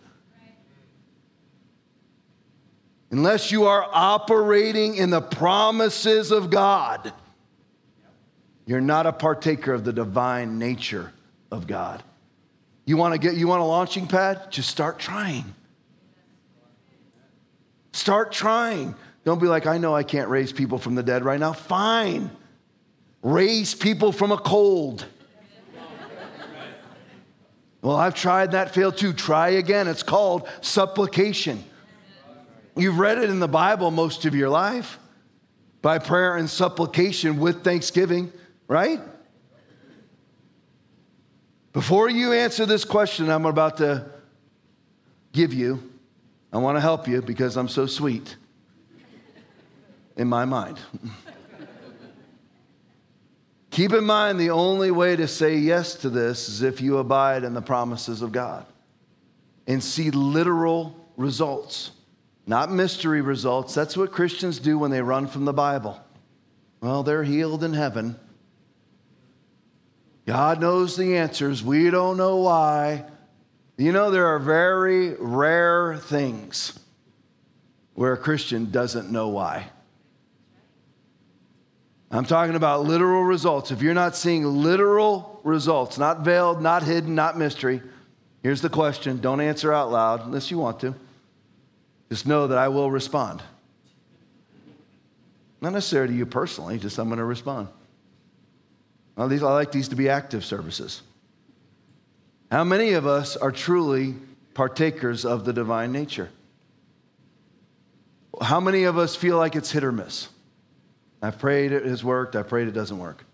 [3.12, 7.14] unless you are operating in the promises of God,
[8.66, 11.12] you're not a partaker of the divine nature
[11.52, 12.04] of God.
[12.86, 14.52] You want to get you want a launching pad?
[14.52, 15.46] Just start trying.
[17.94, 18.96] Start trying.
[19.26, 21.54] Don't be like, I know I can't raise people from the dead right now.
[21.54, 22.32] Fine.
[23.22, 25.06] Raise people from a cold.
[27.82, 29.14] Well, I've tried that, failed too.
[29.14, 29.88] Try again.
[29.88, 31.64] It's called supplication.
[32.76, 35.00] You've read it in the Bible most of your life
[35.82, 38.32] by prayer and supplication with thanksgiving,
[38.68, 39.00] right?
[41.72, 44.06] Before you answer this question I'm about to
[45.32, 45.92] give you,
[46.52, 48.36] I want to help you because I'm so sweet
[50.20, 50.80] in my mind.
[53.72, 57.44] Keep in mind the only way to say yes to this is if you abide
[57.44, 58.68] in the promises of God
[59.66, 61.92] and see literal results
[62.50, 63.76] not mystery results.
[63.76, 66.02] That's what Christians do when they run from the Bible.
[66.82, 68.20] Well, they're healed in heaven.
[70.26, 71.64] God knows the answers.
[71.64, 73.06] We don't know why.
[73.78, 76.80] You know, there are very rare things
[77.94, 79.68] where a Christian doesn't know why.
[82.12, 83.72] I'm talking about literal results.
[83.72, 87.84] If you're not seeing literal results, not veiled, not hidden, not mystery,
[88.42, 89.20] here's the question.
[89.20, 90.96] Don't answer out loud unless you want to.
[92.10, 93.44] Just know that I will respond.
[95.62, 97.68] Not necessarily to you personally, just I'm going to respond.
[99.16, 101.04] Well, these, I like these to be active services.
[102.50, 104.16] How many of us are truly
[104.56, 106.30] partakers of the divine nature?
[108.42, 110.30] How many of us feel like it's hit or miss?
[111.22, 113.26] I've prayed it has worked, I prayed it doesn't work.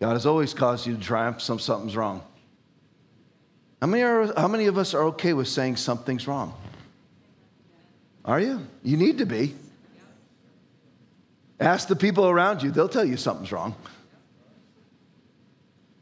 [0.00, 2.22] God has always caused you to triumph, some, something's wrong.
[3.80, 6.54] How many, are, how many of us are okay with saying something's wrong?
[8.24, 8.66] Are you?
[8.82, 9.54] You need to be.
[11.58, 13.74] Ask the people around you, they'll tell you something's wrong.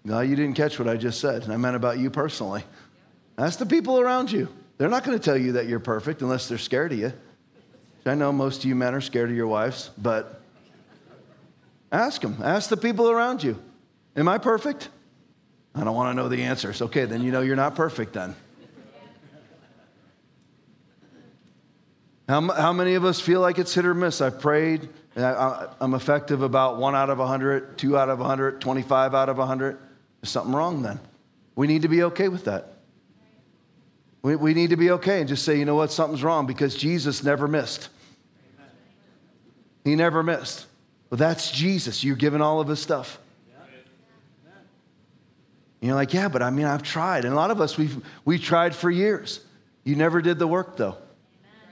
[0.04, 1.48] No, you didn't catch what I just said.
[1.50, 2.64] I meant about you personally.
[3.36, 4.48] Ask the people around you.
[4.78, 7.12] They're not going to tell you that you're perfect unless they're scared of you.
[8.06, 10.40] I know most of you men are scared of your wives, but
[11.92, 12.36] ask them.
[12.42, 13.60] Ask the people around you.
[14.16, 14.88] Am I perfect?
[15.74, 16.82] I don't want to know the answers.
[16.82, 18.34] Okay, then you know you're not perfect then.
[22.28, 24.20] How, how many of us feel like it's hit or miss?
[24.20, 29.14] I've prayed, I, am effective about one out of 100, two out of 100, 25
[29.14, 29.78] out of 100.
[30.20, 31.00] There's something wrong then.
[31.56, 32.74] We need to be okay with that.
[34.22, 36.76] We, we need to be okay and just say, you know what, something's wrong because
[36.76, 37.88] Jesus never missed.
[39.84, 40.66] He never missed.
[41.10, 42.04] Well, that's Jesus.
[42.04, 43.18] You're giving all of his stuff.
[45.80, 47.24] You're like, yeah, but I mean, I've tried.
[47.24, 49.40] And a lot of us, we've, we tried for years.
[49.84, 50.98] You never did the work, though.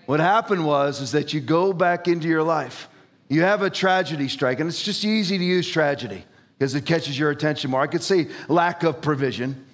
[0.07, 2.89] What happened was is that you go back into your life.
[3.29, 6.25] You have a tragedy strike, and it's just easy to use tragedy
[6.57, 7.81] because it catches your attention more.
[7.81, 9.67] I could say lack of provision,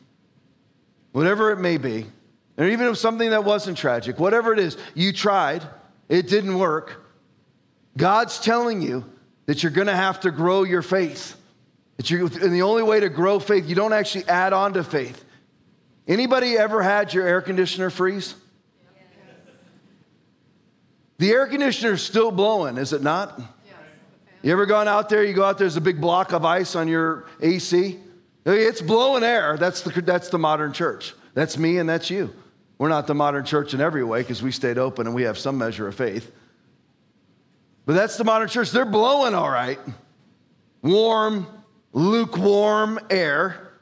[1.12, 2.07] whatever it may be,
[2.57, 5.62] or even if something that wasn't tragic, whatever it is, you tried,
[6.09, 7.05] it didn't work.
[7.98, 9.05] God's telling you
[9.46, 11.37] that you're going to have to grow your faith.
[11.96, 14.85] That you, and the only way to grow faith, you don't actually add on to
[14.85, 15.24] faith.
[16.07, 18.35] Anybody ever had your air conditioner freeze?
[21.18, 23.40] The air conditioner is still blowing, is it not?
[24.42, 25.22] You ever gone out there?
[25.22, 27.98] You go out there, there's a big block of ice on your AC.
[28.44, 29.57] It's blowing air.
[29.57, 31.14] That's the, that's the modern church.
[31.35, 32.35] That's me and that's you.
[32.78, 35.38] We're not the modern church in every way because we stayed open and we have
[35.38, 36.33] some measure of faith.
[37.85, 38.71] But that's the modern church.
[38.71, 39.79] They're blowing all right.
[40.83, 41.47] Warm,
[41.92, 43.73] lukewarm air.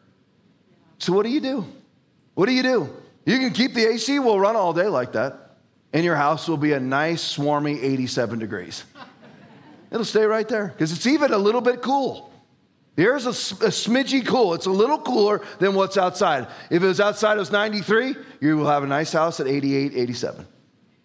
[0.98, 1.66] So what do you do?
[2.34, 2.90] What do you do?
[3.26, 5.56] You can keep the AC we'll run all day like that,
[5.92, 8.84] and your house will be a nice, swarmy 87 degrees.
[9.90, 12.32] It'll stay right there because it's even a little bit cool.
[12.96, 14.54] Here's a, a, smidgy cool.
[14.54, 16.48] It's a little cooler than what's outside.
[16.70, 19.94] If it was outside, it was 93, you will have a nice house at 88,
[19.94, 20.46] 87.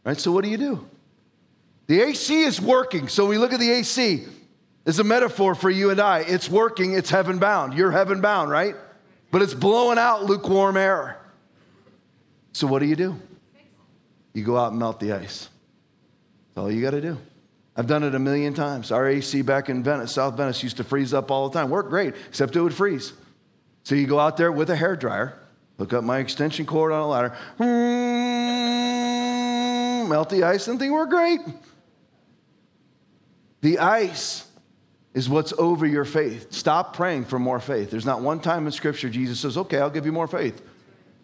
[0.04, 0.20] Right?
[0.20, 0.88] So what do you do?
[1.88, 3.08] The AC is working.
[3.08, 4.26] So we look at the AC
[4.86, 6.20] as a metaphor for you and I.
[6.20, 7.74] It's working, it's heaven bound.
[7.74, 8.76] You're heaven bound, right?
[9.32, 11.20] But it's blowing out lukewarm air.
[12.54, 13.20] So what do you do?
[14.34, 15.50] You go out and melt the ice.
[16.50, 17.18] That's all you got to do.
[17.76, 18.92] I've done it a million times.
[18.92, 21.70] Our AC back in Venice, South Venice, used to freeze up all the time.
[21.70, 23.12] Worked great, except it would freeze.
[23.84, 25.38] So you go out there with a hair dryer,
[25.78, 27.36] hook up my extension cord on a ladder,
[30.10, 31.42] melt the ice, and things work great.
[33.66, 34.46] The ice
[35.16, 36.54] is what's over your faith.
[36.54, 37.90] Stop praying for more faith.
[37.90, 40.62] There's not one time in Scripture Jesus says, okay, I'll give you more faith.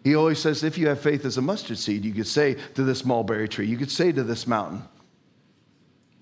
[0.02, 2.82] He always says, if you have faith as a mustard seed, you could say to
[2.82, 4.82] this mulberry tree, you could say to this mountain,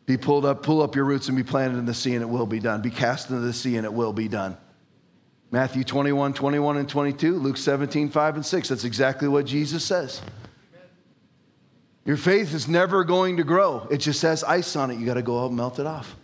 [0.04, 2.28] be pulled up, pull up your roots and be planted in the sea, and it
[2.28, 2.82] will be done.
[2.82, 4.58] Be cast into the sea, and it will be done.
[5.50, 8.68] Matthew 21, 21, and 22, Luke 17, 5 and 6.
[8.68, 10.20] That's exactly what Jesus says.
[12.10, 13.86] Your faith is never going to grow.
[13.88, 14.98] It just has ice on it.
[14.98, 16.16] You got to go out and melt it off.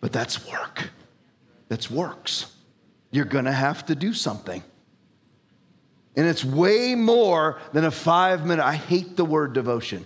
[0.00, 0.90] But that's work.
[1.68, 2.52] That's works.
[3.12, 4.64] You're going to have to do something.
[6.16, 8.64] And it's way more than a five minute.
[8.64, 10.04] I hate the word devotion.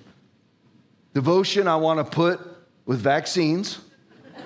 [1.14, 2.38] Devotion, I want to put
[2.84, 3.78] with vaccines,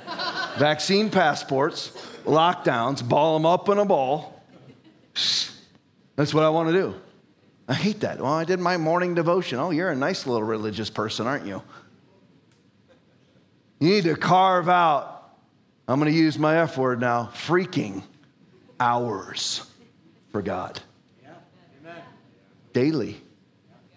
[0.56, 1.88] vaccine passports,
[2.24, 4.40] lockdowns, ball them up in a ball.
[6.14, 6.94] That's what I want to do.
[7.70, 8.20] I hate that.
[8.20, 9.60] Well, I did my morning devotion.
[9.60, 11.62] Oh, you're a nice little religious person, aren't you?
[13.78, 15.36] You need to carve out,
[15.86, 18.02] I'm going to use my F word now, freaking
[18.80, 19.64] hours
[20.32, 20.80] for God.
[22.72, 23.20] Daily.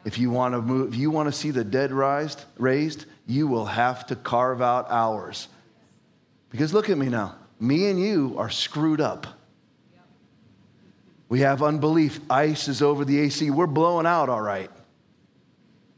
[0.06, 3.48] If you want to move, if you want to see the dead raised, raised, you
[3.48, 5.48] will have to carve out hours.
[6.52, 7.38] Because look at me now.
[7.60, 9.26] Me and you are screwed up.
[11.34, 12.20] We have unbelief.
[12.30, 13.50] Ice is over the AC.
[13.50, 14.70] We're blowing out all right.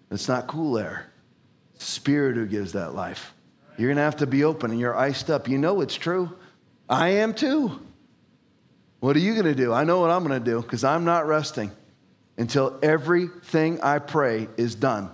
[0.09, 1.11] It's not cool air.
[1.73, 3.33] Spirit who gives that life.
[3.77, 5.49] You're going to have to be open and you're iced up.
[5.49, 6.33] You know it's true.
[6.87, 7.81] I am too.
[9.01, 9.73] What are you going to do?
[9.73, 11.69] I know what I'm going to do because I'm not resting
[12.37, 15.09] until everything I pray is done.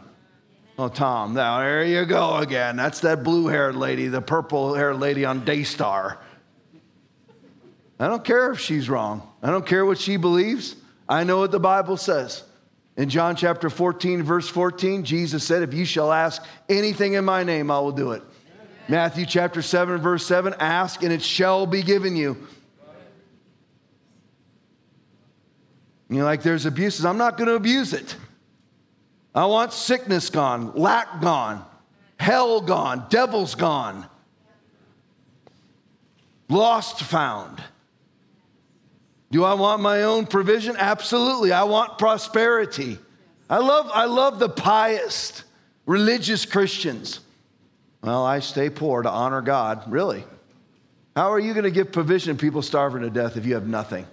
[0.78, 2.76] Oh, Tom, now there you go again.
[2.76, 6.20] That's that blue haired lady, the purple haired lady on Daystar.
[8.02, 9.22] I don't care if she's wrong.
[9.44, 10.76] I don't care what she believes.
[11.08, 12.44] I know what the Bible says.
[12.98, 17.44] In John chapter 14, verse 14, Jesus said, If you shall ask anything in my
[17.44, 18.24] name, I will do it.
[18.88, 22.36] Matthew chapter 7, verse 7, ask and it shall be given you.
[26.10, 27.06] You know, like there's abuses.
[27.06, 28.16] I'm not going to abuse it.
[29.36, 31.64] I want sickness gone, lack gone,
[32.18, 34.08] hell gone, devils gone,
[36.50, 37.62] lost found.
[39.32, 40.76] Do I want my own provision?
[40.78, 41.54] Absolutely.
[41.54, 43.00] I want prosperity.
[43.50, 45.44] I love, I love the pious,
[45.86, 47.22] religious Christians.
[48.04, 49.90] Well, I stay poor to honor God.
[49.92, 50.26] Really?
[51.16, 53.68] How are you going to give provision to people starving to death if you have
[53.68, 54.06] nothing?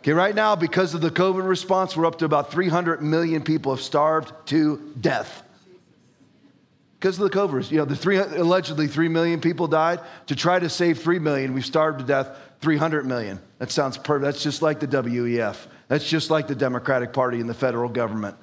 [0.00, 3.74] Okay, right now, because of the COVID response, we're up to about 300 million people
[3.74, 5.42] have starved to death.
[6.98, 10.00] Because of the COVID, you know, the three, allegedly 3 million people died.
[10.26, 13.40] To try to save 3 million, we've starved to death 300 million.
[13.58, 14.24] That sounds perfect.
[14.24, 15.56] That's just like the WEF.
[15.88, 18.36] That's just like the Democratic Party and the federal government.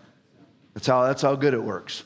[0.73, 2.03] That's how, that's how good it works.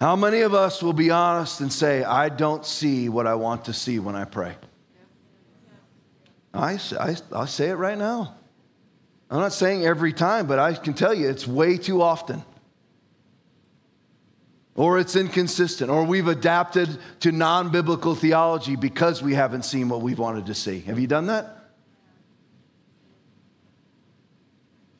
[0.00, 3.64] How many of us will be honest and say, I don't see what I want
[3.64, 4.54] to see when I pray?
[6.54, 8.34] I, I, I'll say it right now.
[9.30, 12.42] I'm not saying every time, but I can tell you it's way too often.
[14.78, 20.02] Or it's inconsistent, or we've adapted to non biblical theology because we haven't seen what
[20.02, 20.82] we've wanted to see.
[20.82, 21.72] Have you done that?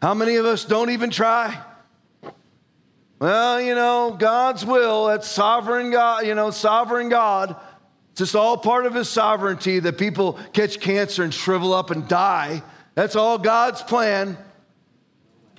[0.02, 1.62] How many of us don't even try?
[3.20, 7.54] Well, you know, God's will, that's sovereign God, you know, sovereign God.
[8.10, 12.08] It's just all part of his sovereignty that people catch cancer and shrivel up and
[12.08, 12.64] die.
[12.96, 14.36] That's all God's plan.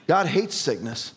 [0.08, 1.14] God hates sickness.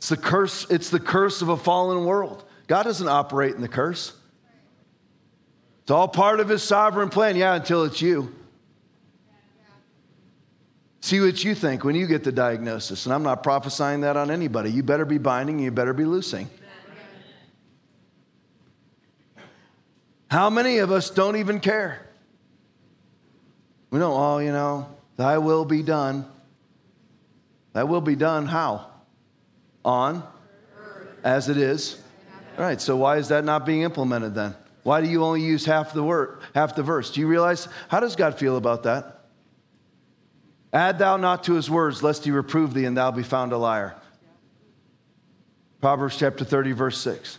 [0.00, 2.42] It's the curse, it's the curse of a fallen world.
[2.66, 4.14] God doesn't operate in the curse.
[5.82, 7.36] It's all part of his sovereign plan.
[7.36, 8.34] Yeah, until it's you.
[11.02, 13.04] See what you think when you get the diagnosis.
[13.04, 14.70] And I'm not prophesying that on anybody.
[14.70, 16.48] You better be binding, you better be loosing.
[20.30, 22.08] How many of us don't even care?
[23.90, 24.88] We don't, oh, you know,
[25.18, 26.24] thy will be done.
[27.74, 28.86] Thy will be done how?
[29.90, 30.22] On?
[31.24, 32.00] As it is.
[32.56, 34.54] All right, so why is that not being implemented then?
[34.84, 37.10] Why do you only use half the word, half the verse?
[37.10, 39.24] Do you realize how does God feel about that?
[40.72, 43.58] Add thou not to his words, lest he reprove thee and thou be found a
[43.58, 43.96] liar.
[45.80, 47.38] Proverbs chapter 30, verse 6.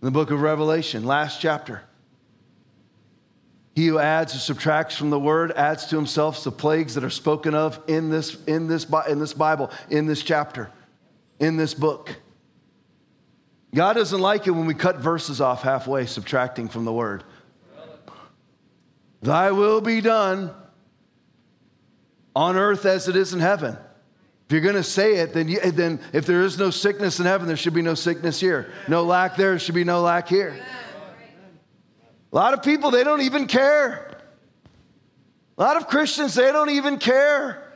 [0.00, 1.82] In the book of Revelation, last chapter.
[3.74, 7.10] He who adds or subtracts from the word adds to himself the plagues that are
[7.10, 10.70] spoken of in this, in this, in this Bible, in this chapter,
[11.40, 12.14] in this book.
[13.74, 17.24] God doesn't like it when we cut verses off halfway, subtracting from the word.
[19.22, 20.50] Thy will be done
[22.34, 23.76] on earth as it is in heaven.
[24.46, 27.26] If you're going to say it, then, you, then if there is no sickness in
[27.26, 28.72] heaven, there should be no sickness here.
[28.88, 30.60] No lack there, there should be no lack here.
[32.32, 34.18] A lot of people, they don't even care.
[35.56, 37.69] A lot of Christians, they don't even care.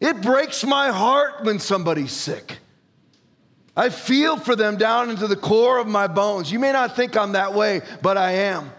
[0.00, 2.58] It breaks my heart when somebody's sick.
[3.76, 6.50] I feel for them down into the core of my bones.
[6.50, 8.70] You may not think I'm that way, but I am.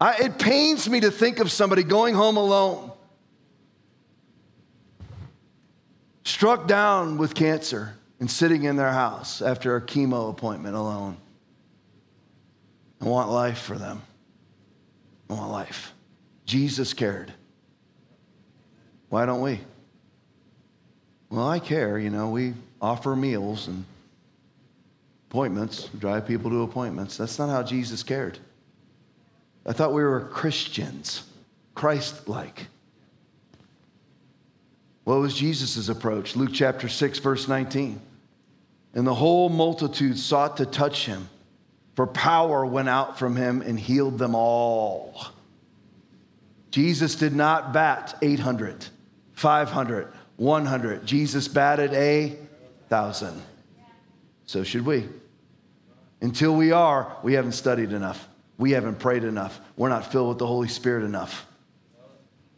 [0.00, 2.92] I, it pains me to think of somebody going home alone
[6.28, 11.16] struck down with cancer and sitting in their house after a chemo appointment alone.
[13.00, 14.02] I want life for them.
[15.30, 15.92] I want life.
[16.44, 17.32] Jesus cared.
[19.08, 19.60] Why don't we?
[21.30, 21.98] Well, I care.
[21.98, 23.84] You know, we offer meals and
[25.30, 27.16] appointments, drive people to appointments.
[27.16, 28.38] That's not how Jesus cared.
[29.66, 31.24] I thought we were Christians,
[31.74, 32.66] Christ like.
[35.04, 36.36] What was Jesus' approach?
[36.36, 38.00] Luke chapter 6, verse 19.
[38.94, 41.28] And the whole multitude sought to touch him,
[41.94, 45.26] for power went out from him and healed them all.
[46.70, 48.86] Jesus did not bat 800,
[49.38, 51.06] 500, 100.
[51.06, 52.36] Jesus batted a
[52.88, 53.40] thousand.
[54.46, 55.08] So should we.
[56.20, 58.28] Until we are, we haven't studied enough.
[58.56, 59.60] We haven't prayed enough.
[59.76, 61.46] We're not filled with the Holy Spirit enough.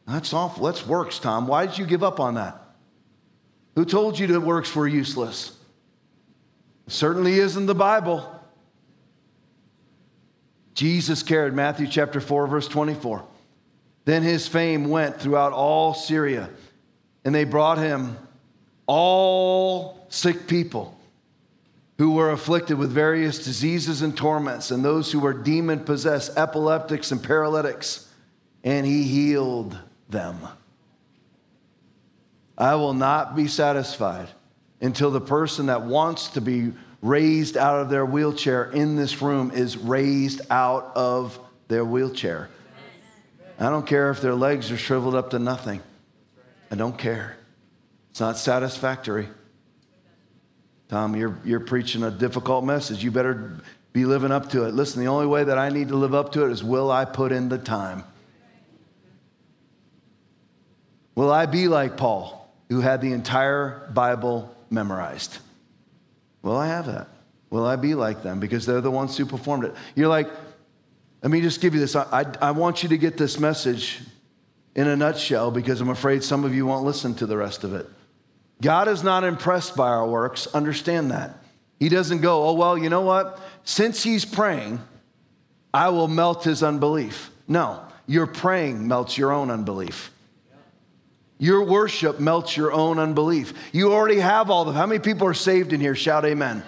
[0.06, 0.64] That's awful.
[0.64, 1.46] That's works, Tom.
[1.46, 2.58] Why did you give up on that?
[3.74, 5.54] Who told you that works were useless?
[6.86, 8.26] It certainly isn't the Bible.
[10.72, 13.26] Jesus cared, Matthew chapter 4, verse 24.
[14.06, 16.48] Then his fame went throughout all Syria,
[17.24, 18.16] and they brought him
[18.86, 20.98] all sick people
[21.98, 27.12] who were afflicted with various diseases and torments, and those who were demon possessed, epileptics,
[27.12, 28.08] and paralytics,
[28.64, 30.38] and he healed them.
[32.56, 34.28] I will not be satisfied
[34.80, 39.50] until the person that wants to be raised out of their wheelchair in this room
[39.50, 42.48] is raised out of their wheelchair.
[43.58, 45.82] I don't care if their legs are shriveled up to nothing.
[46.70, 47.36] I don't care.
[48.10, 49.28] It's not satisfactory.
[50.88, 53.02] Tom, you're, you're preaching a difficult message.
[53.02, 53.60] You better
[53.92, 54.74] be living up to it.
[54.74, 57.04] Listen, the only way that I need to live up to it is will I
[57.04, 58.04] put in the time?
[61.14, 65.38] Will I be like Paul, who had the entire Bible memorized?
[66.42, 67.08] Will I have that?
[67.50, 68.40] Will I be like them?
[68.40, 69.74] Because they're the ones who performed it.
[69.94, 70.28] You're like,
[71.22, 71.94] let me just give you this.
[71.96, 74.00] I, I, I want you to get this message
[74.80, 77.74] in a nutshell because I'm afraid some of you won't listen to the rest of
[77.74, 77.86] it.
[78.62, 80.46] God is not impressed by our works.
[80.48, 81.36] Understand that.
[81.78, 83.38] He doesn't go, oh, well, you know what?
[83.64, 84.80] Since he's praying,
[85.72, 87.30] I will melt his unbelief.
[87.46, 90.12] No, your praying melts your own unbelief.
[91.38, 93.52] Your worship melts your own unbelief.
[93.72, 94.72] You already have all the.
[94.72, 95.94] How many people are saved in here?
[95.94, 96.62] Shout amen.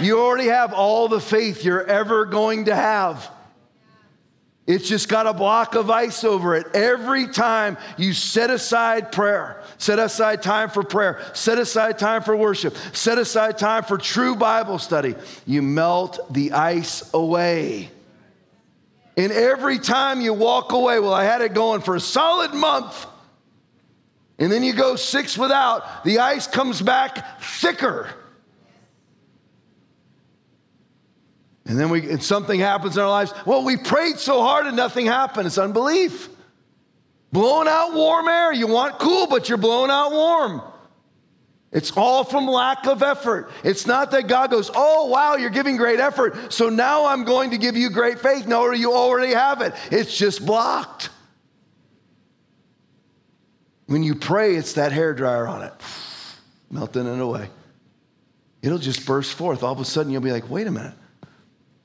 [0.00, 3.30] You already have all the faith you're ever going to have.
[4.70, 6.64] It's just got a block of ice over it.
[6.74, 12.36] Every time you set aside prayer, set aside time for prayer, set aside time for
[12.36, 17.90] worship, set aside time for true Bible study, you melt the ice away.
[19.16, 23.06] And every time you walk away, well, I had it going for a solid month.
[24.38, 28.08] And then you go six without, the ice comes back thicker.
[31.70, 33.32] And then we, and something happens in our lives.
[33.46, 35.46] Well, we prayed so hard and nothing happened.
[35.46, 36.28] It's unbelief.
[37.30, 38.52] Blowing out warm air.
[38.52, 40.62] You want cool, but you're blowing out warm.
[41.70, 43.52] It's all from lack of effort.
[43.62, 46.52] It's not that God goes, Oh, wow, you're giving great effort.
[46.52, 48.48] So now I'm going to give you great faith.
[48.48, 49.72] No, you already have it.
[49.92, 51.10] It's just blocked.
[53.86, 55.74] When you pray, it's that hair dryer on it,
[56.68, 57.48] melting it away.
[58.60, 59.62] It'll just burst forth.
[59.62, 60.94] All of a sudden, you'll be like, Wait a minute.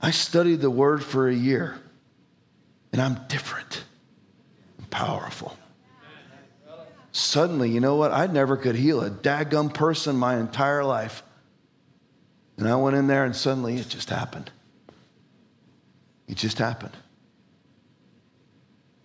[0.06, 1.80] I studied the word for a year
[2.91, 3.84] and I'm different
[4.78, 5.58] and powerful.
[7.12, 8.12] Suddenly, you know what?
[8.12, 11.24] I never could heal a daggum person my entire life.
[12.58, 14.51] And I went in there and suddenly it just happened.
[16.28, 16.95] It just happened.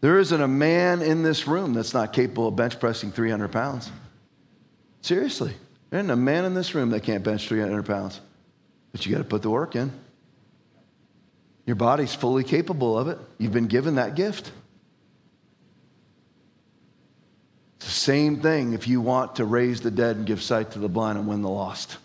[0.03, 3.91] There isn't a man in this room that's not capable of bench pressing 300 pounds.
[5.01, 5.55] Seriously.
[5.89, 8.21] There isn't a man in this room that can't bench 300 pounds.
[8.93, 9.91] But you got to put the work in.
[11.71, 13.17] Your body's fully capable of it.
[13.39, 14.51] You've been given that gift.
[17.77, 20.81] It's the same thing if you want to raise the dead and give sight to
[20.81, 21.99] the blind and win the lost.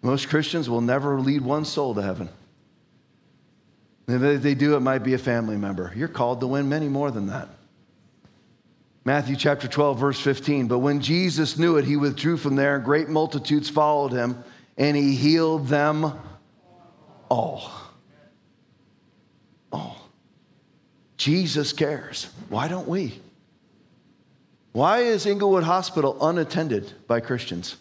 [0.00, 2.28] Most Christians will never lead one soul to heaven.
[4.06, 5.92] if they do, it might be a family member.
[5.96, 7.48] You're called to win many more than that.
[9.04, 10.68] Matthew chapter 12, verse 15.
[10.68, 14.44] But when Jesus knew it, he withdrew from there, and great multitudes followed him,
[14.78, 16.12] and he healed them
[17.28, 17.72] all.
[19.72, 19.96] Oh,
[21.22, 22.24] Jesus cares.
[22.48, 23.20] Why don't we?
[24.72, 27.76] Why is Englewood Hospital unattended by Christians?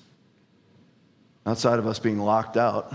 [1.44, 2.94] Outside of us being locked out.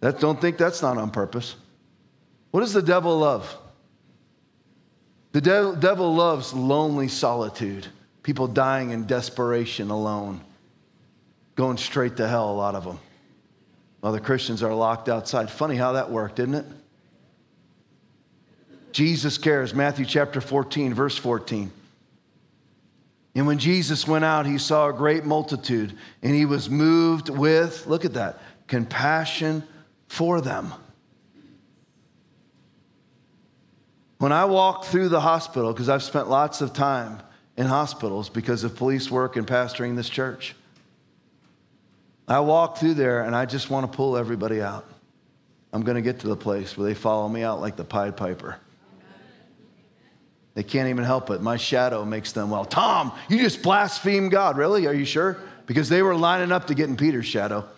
[0.00, 1.56] That, don't think that's not on purpose.
[2.50, 3.56] What does the devil love?
[5.32, 7.86] The de- devil loves lonely solitude,
[8.24, 10.42] people dying in desperation alone,
[11.54, 12.98] going straight to hell, a lot of them.
[14.00, 15.50] While the Christians are locked outside.
[15.50, 16.66] Funny how that worked, didn't it?
[18.96, 21.70] Jesus cares, Matthew chapter 14, verse 14.
[23.34, 25.92] And when Jesus went out, he saw a great multitude,
[26.22, 29.62] and he was moved with, look at that, compassion
[30.08, 30.72] for them.
[34.16, 37.20] When I walk through the hospital, because I've spent lots of time
[37.58, 40.56] in hospitals because of police work and pastoring this church,
[42.26, 44.86] I walk through there and I just want to pull everybody out.
[45.74, 48.16] I'm going to get to the place where they follow me out like the Pied
[48.16, 48.56] Piper.
[50.56, 51.42] They can't even help it.
[51.42, 54.56] My shadow makes them, well, Tom, you just blaspheme God.
[54.56, 54.86] Really?
[54.86, 55.36] Are you sure?
[55.66, 57.68] Because they were lining up to get in Peter's shadow.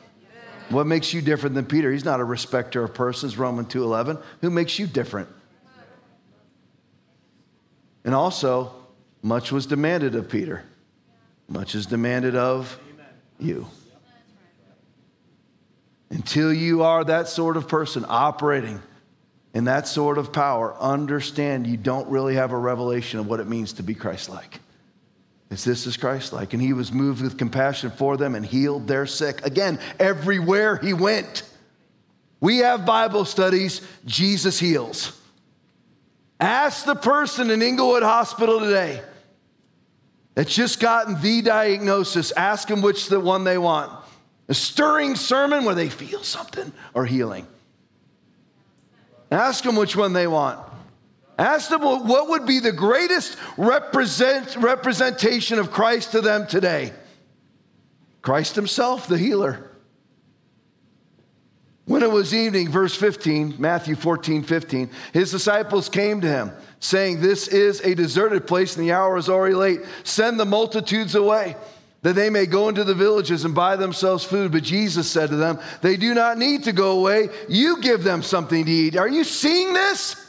[0.68, 1.90] What makes you different than Peter?
[1.90, 4.22] He's not a respecter of persons, Romans 2.11.
[4.42, 5.28] Who makes you different?
[8.04, 8.72] And also,
[9.22, 10.62] much was demanded of Peter.
[11.48, 12.78] Much is demanded of
[13.40, 13.66] you.
[16.10, 18.80] Until you are that sort of person operating
[19.54, 23.48] in that sort of power, understand you don't really have a revelation of what it
[23.48, 24.60] means to be Christ like.
[25.50, 26.52] It's this is Christ like.
[26.52, 29.44] And he was moved with compassion for them and healed their sick.
[29.46, 31.42] Again, everywhere he went.
[32.40, 35.18] We have Bible studies, Jesus heals.
[36.38, 39.02] Ask the person in Englewood Hospital today
[40.34, 43.90] that's just gotten the diagnosis, ask them which the one they want.
[44.46, 47.46] A stirring sermon where they feel something or healing.
[49.30, 50.58] Ask them which one they want.
[51.38, 56.92] Ask them what would be the greatest represent, representation of Christ to them today.
[58.22, 59.64] Christ Himself, the healer.
[61.84, 67.20] When it was evening, verse 15, Matthew 14, 15, his disciples came to him, saying,
[67.20, 69.80] This is a deserted place, and the hour is already late.
[70.04, 71.56] Send the multitudes away
[72.02, 74.52] that they may go into the villages and buy themselves food.
[74.52, 77.28] But Jesus said to them, They do not need to go away.
[77.48, 78.96] You give them something to eat.
[78.96, 80.24] Are you seeing this?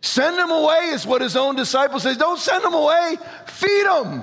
[0.00, 2.16] Send them away is what his own disciples says.
[2.16, 3.16] Don't send them away,
[3.46, 4.22] feed them.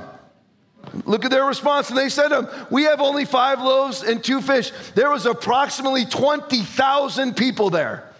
[1.06, 1.90] Look at their response.
[1.90, 4.72] And they said to him, We have only five loaves and two fish.
[4.96, 8.12] There was approximately 20,000 people there.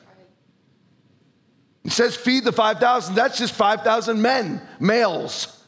[1.84, 3.16] He says, Feed the 5,000.
[3.16, 5.59] That's just 5,000 men, males.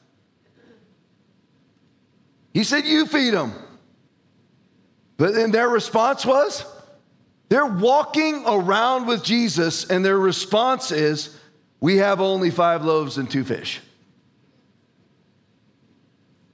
[2.54, 3.54] He said, You feed them.
[5.18, 6.66] But then their response was,
[7.50, 11.38] they're walking around with Jesus, and their response is,
[11.80, 13.82] We have only five loaves and two fish.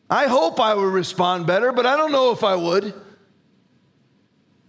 [0.10, 2.94] I hope I would respond better, but I don't know if I would.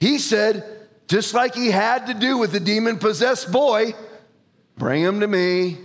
[0.00, 0.64] He said,
[1.08, 3.94] just like he had to do with the demon possessed boy,
[4.76, 5.78] bring him to me.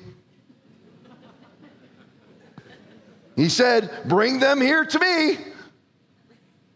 [3.35, 5.37] He said, Bring them here to me.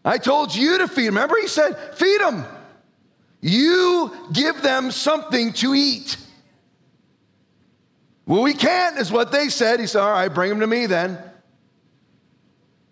[0.04, 1.14] I told you to feed them.
[1.14, 2.44] Remember, he said, Feed them.
[3.40, 6.16] You give them something to eat.
[8.26, 9.80] Well, we can't, is what they said.
[9.80, 11.18] He said, All right, bring them to me then.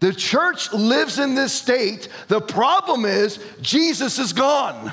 [0.00, 2.08] The church lives in this state.
[2.28, 4.92] The problem is, Jesus is gone.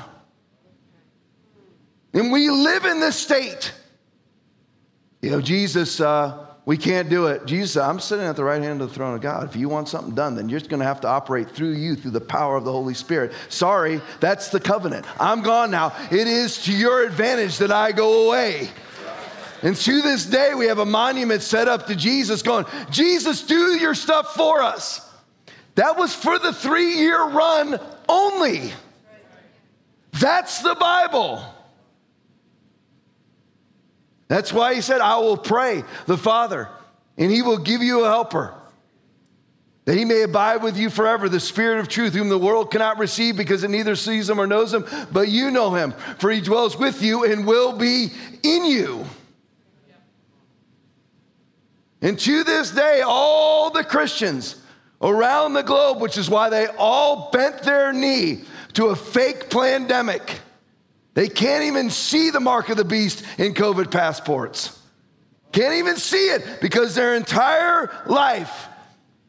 [2.14, 3.72] And we live in this state.
[5.20, 7.44] You know, Jesus, uh, we can't do it.
[7.44, 9.44] Jesus I'm sitting at the right hand of the throne of God.
[9.44, 11.94] If you want something done, then you're just going to have to operate through you,
[11.94, 13.32] through the power of the Holy Spirit.
[13.50, 15.06] Sorry, that's the covenant.
[15.20, 15.94] I'm gone now.
[16.10, 18.70] It is to your advantage that I go away.
[19.62, 23.76] And to this day, we have a monument set up to Jesus going, Jesus, do
[23.76, 25.10] your stuff for us.
[25.74, 28.72] That was for the three year run only.
[30.12, 31.42] That's the Bible.
[34.28, 36.68] That's why he said, I will pray the Father,
[37.16, 38.54] and he will give you a helper,
[39.84, 42.98] that he may abide with you forever, the Spirit of truth, whom the world cannot
[42.98, 46.40] receive because it neither sees him or knows him, but you know him, for he
[46.40, 48.08] dwells with you and will be
[48.42, 49.04] in you.
[52.00, 54.56] And to this day, all the Christians
[55.00, 58.44] around the globe, which is why they all bent their knee
[58.74, 60.40] to a fake pandemic
[61.14, 64.78] they can't even see the mark of the beast in COVID passports.
[65.52, 68.68] Can't even see it because their entire life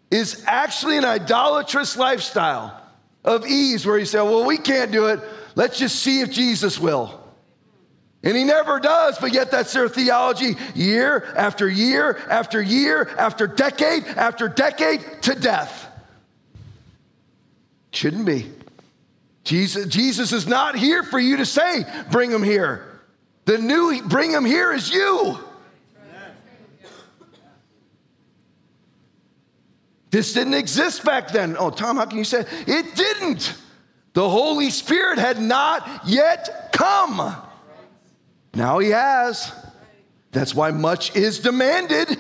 [0.10, 2.82] is actually an idolatrous lifestyle
[3.24, 5.20] of ease where you say, well, we can't do it.
[5.56, 7.22] Let's just see if Jesus will.
[8.24, 13.46] And he never does, but yet that's their theology year after year after year after
[13.46, 15.88] decade after decade to death.
[17.92, 18.52] Shouldn't be.
[19.46, 23.00] Jesus, Jesus is not here for you to say, bring him here.
[23.46, 25.38] The new bring him here is you.
[30.10, 31.56] This didn't exist back then.
[31.60, 33.56] Oh, Tom, how can you say it didn't?
[34.14, 37.36] The Holy Spirit had not yet come.
[38.56, 39.54] Now he has.
[40.32, 42.18] That's why much is demanded.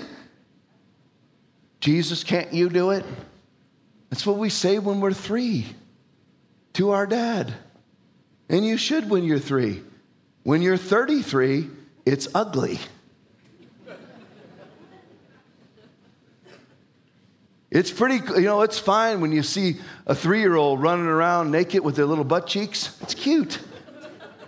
[1.79, 3.03] Jesus, can't you do it?
[4.09, 5.65] That's what we say when we're three
[6.75, 7.53] to our dad.
[8.49, 9.81] And you should when you're three.
[10.43, 11.69] When you're 33,
[12.05, 12.79] it's ugly.
[17.71, 21.51] It's pretty, you know, it's fine when you see a three year old running around
[21.51, 22.97] naked with their little butt cheeks.
[23.01, 23.59] It's cute.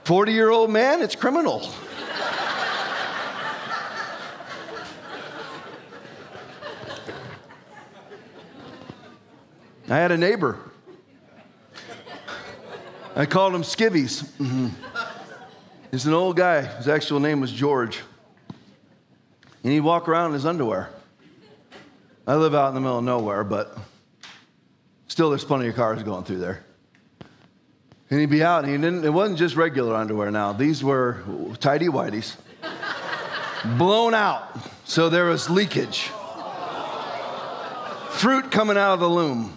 [0.04, 1.70] 40 year old man, it's criminal.
[9.90, 10.67] I had a neighbor
[13.18, 14.24] I called him Skivvies.
[14.38, 14.68] Mm-hmm.
[15.90, 16.62] He's an old guy.
[16.62, 18.00] His actual name was George.
[19.64, 20.92] And he'd walk around in his underwear.
[22.28, 23.76] I live out in the middle of nowhere, but
[25.08, 26.64] still there's plenty of cars going through there.
[28.12, 30.54] And he'd be out, and he didn't, it wasn't just regular underwear now.
[30.54, 31.24] These were
[31.60, 32.36] tidy whities,
[33.80, 36.12] blown out, so there was leakage.
[38.12, 39.57] Fruit coming out of the loom.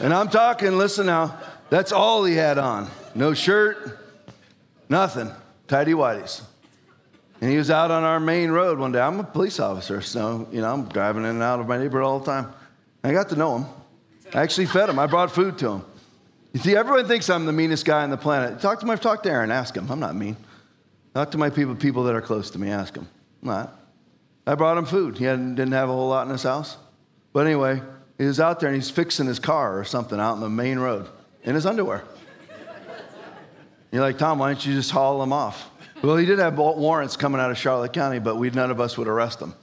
[0.00, 1.38] And I'm talking, listen now,
[1.68, 2.88] that's all he had on.
[3.14, 3.98] No shirt,
[4.88, 5.30] nothing.
[5.68, 6.42] Tidy whities.
[7.40, 9.00] And he was out on our main road one day.
[9.00, 12.06] I'm a police officer, so, you know, I'm driving in and out of my neighborhood
[12.06, 12.52] all the time.
[13.04, 13.66] I got to know him.
[14.34, 14.98] I actually fed him.
[14.98, 15.84] I brought food to him.
[16.52, 18.60] You see, everyone thinks I'm the meanest guy on the planet.
[18.60, 19.90] Talk to my, talk to Aaron, ask him.
[19.90, 20.36] I'm not mean.
[21.14, 23.06] Talk to my people, people that are close to me, ask him.
[23.42, 23.76] I'm not.
[24.46, 25.18] I brought him food.
[25.18, 26.78] He didn't have a whole lot in his house.
[27.32, 27.80] But anyway,
[28.20, 30.78] he was out there and he's fixing his car or something out on the main
[30.78, 31.08] road
[31.42, 32.04] in his underwear.
[33.90, 35.70] You're like, Tom, why don't you just haul him off?
[36.02, 38.98] Well, he did have warrants coming out of Charlotte County, but we none of us
[38.98, 39.54] would arrest him.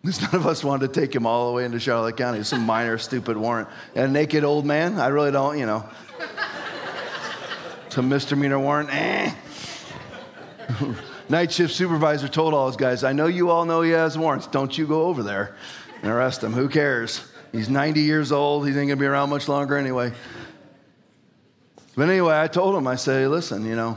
[0.00, 2.44] Because none of us wanted to take him all the way into Charlotte County.
[2.44, 3.68] Some minor, stupid warrant.
[3.96, 5.84] A naked old man, I really don't, you know.
[7.88, 9.34] Some misdemeanor warrant, eh.
[11.28, 14.46] Night shift supervisor told all his guys, I know you all know he has warrants.
[14.46, 15.56] Don't you go over there
[16.04, 16.52] and arrest him.
[16.52, 17.26] Who cares?
[17.50, 18.64] He's 90 years old.
[18.64, 20.12] He ain't going to be around much longer anyway.
[21.96, 23.96] But anyway, I told him, I said, listen, you know,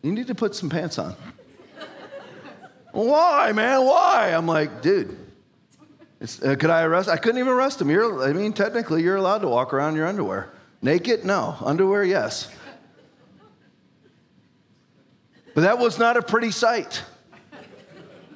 [0.00, 1.14] you need to put some pants on.
[2.92, 3.84] Why, man?
[3.84, 4.32] Why?
[4.34, 5.14] I'm like, dude,
[6.22, 7.10] uh, could I arrest?
[7.10, 7.90] I couldn't even arrest him.
[7.90, 10.54] You're, I mean, technically, you're allowed to walk around in your underwear.
[10.80, 11.26] Naked?
[11.26, 11.54] No.
[11.60, 12.02] Underwear?
[12.02, 12.50] Yes.
[15.54, 17.02] But that was not a pretty sight.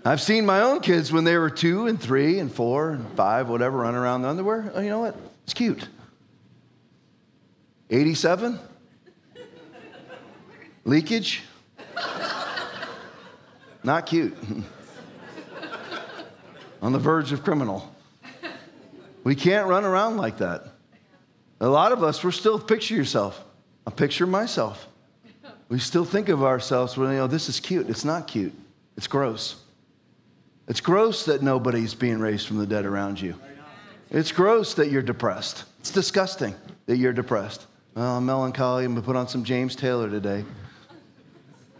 [0.07, 3.49] I've seen my own kids when they were two and three and four and five,
[3.49, 4.71] whatever, run around in underwear.
[4.73, 5.17] Oh, you know what?
[5.43, 5.89] It's cute.
[7.91, 8.57] 87?
[10.85, 11.43] Leakage?
[13.83, 14.39] Not cute.
[16.83, 17.93] On the verge of criminal.
[19.25, 20.69] We can't run around like that.
[21.61, 23.45] A lot of us, we're still, picture yourself.
[23.85, 24.87] I picture myself.
[25.69, 27.91] We still think of ourselves, well, you know, this is cute.
[27.91, 28.55] It's not cute,
[28.97, 29.66] it's gross.
[30.69, 33.37] It's gross that nobody's being raised from the dead around you.
[34.11, 35.65] It's gross that you're depressed.
[35.81, 36.55] It's disgusting
[36.87, 37.67] that you're depressed.
[37.95, 38.85] Well, I'm melancholy.
[38.85, 40.45] I'm going to put on some James Taylor today.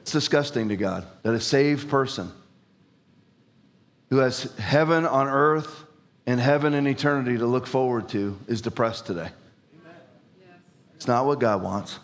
[0.01, 2.31] It's disgusting to God that a saved person
[4.11, 5.85] who has heaven on earth
[6.27, 9.29] and heaven in eternity to look forward to is depressed today.
[10.95, 11.99] It's not what God wants.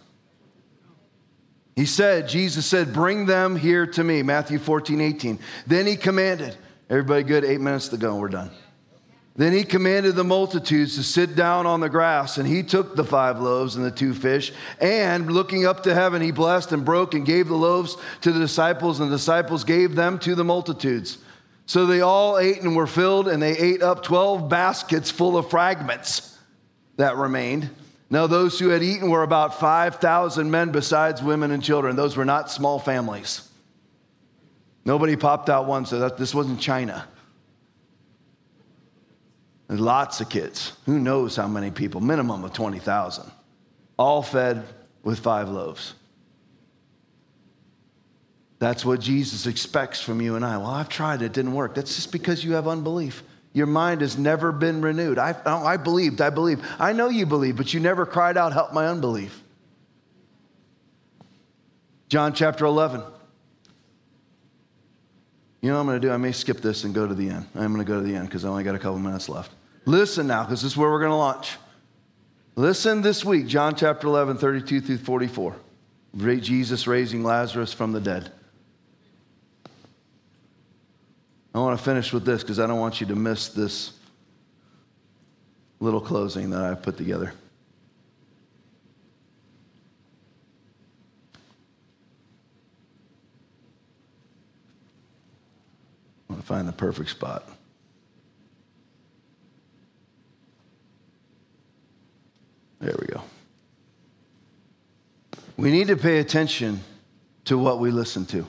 [1.74, 5.38] He said, Jesus said, Bring them here to me, Matthew 14, 18.
[5.66, 6.56] Then he commanded,
[6.93, 7.43] Everybody good?
[7.43, 8.51] Eight minutes to go, and we're done.
[9.34, 13.03] Then he commanded the multitudes to sit down on the grass, and he took the
[13.03, 17.14] five loaves and the two fish, and looking up to heaven, he blessed and broke
[17.14, 21.16] and gave the loaves to the disciples, and the disciples gave them to the multitudes.
[21.64, 25.49] So they all ate and were filled, and they ate up 12 baskets full of
[25.49, 26.38] fragments
[26.99, 27.70] that remained.
[28.11, 31.97] Now, those who had eaten were about 5,000 men, besides women and children.
[31.97, 33.49] Those were not small families.
[34.84, 37.06] Nobody popped out one, so that this wasn't China.
[39.68, 40.72] There's lots of kids.
[40.86, 42.00] Who knows how many people?
[42.00, 43.30] Minimum of 20,000.
[43.96, 44.64] All fed
[45.02, 45.94] with five loaves.
[48.58, 50.58] That's what Jesus expects from you and I.
[50.58, 51.74] Well, I've tried, it didn't work.
[51.74, 53.22] That's just because you have unbelief.
[53.52, 55.18] Your mind has never been renewed.
[55.18, 56.64] I, I believed, I believe.
[56.78, 59.42] I know you believe, but you never cried out, Help my unbelief.
[62.08, 63.02] John chapter 11.
[65.62, 66.12] You know what I'm going to do?
[66.12, 67.46] I may skip this and go to the end.
[67.54, 69.52] I'm going to go to the end because I only got a couple minutes left.
[69.86, 71.56] Listen now, because this is where we're going to launch.
[72.56, 75.56] Listen this week, John chapter 11, 32 through 44.
[76.18, 78.30] Jesus raising Lazarus from the dead.
[81.54, 83.92] I want to finish with this because I don't want you to miss this
[85.80, 87.34] little closing that I put together.
[96.43, 97.49] Find the perfect spot.
[102.80, 103.22] There we go.
[105.57, 106.80] We need to pay attention
[107.45, 108.47] to what we listen to.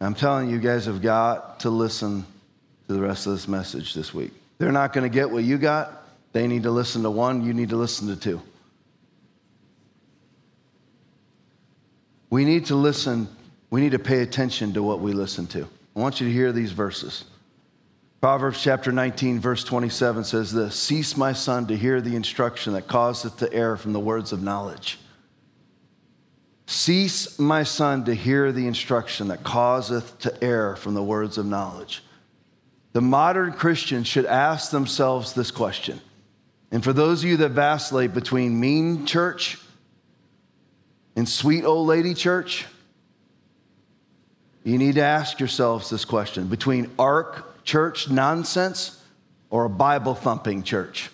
[0.00, 2.24] I'm telling you, guys have got to listen
[2.86, 4.32] to the rest of this message this week.
[4.58, 6.04] They're not going to get what you got.
[6.32, 8.42] They need to listen to one, you need to listen to two.
[12.30, 13.28] We need to listen
[13.70, 15.68] we need to pay attention to what we listen to.
[15.96, 17.24] I want you to hear these verses.
[18.20, 22.88] Proverbs chapter 19, verse 27 says this Cease, my son, to hear the instruction that
[22.88, 24.98] causeth to err from the words of knowledge.
[26.66, 31.46] Cease, my son, to hear the instruction that causeth to err from the words of
[31.46, 32.02] knowledge.
[32.92, 36.00] The modern Christian should ask themselves this question.
[36.70, 39.58] And for those of you that vacillate between mean church
[41.16, 42.66] and sweet old lady church,
[44.68, 49.02] you need to ask yourselves this question between ark church nonsense
[49.50, 51.10] or a Bible thumping church?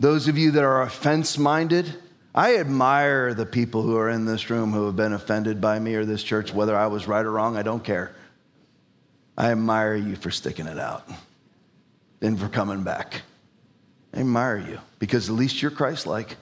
[0.00, 1.94] Those of you that are offense minded,
[2.34, 5.94] I admire the people who are in this room who have been offended by me
[5.94, 8.14] or this church, whether I was right or wrong, I don't care.
[9.36, 11.08] I admire you for sticking it out
[12.20, 13.22] and for coming back.
[14.12, 16.36] I admire you because at least you're Christ like.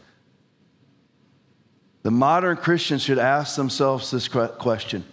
[2.02, 5.04] The modern Christian should ask themselves this question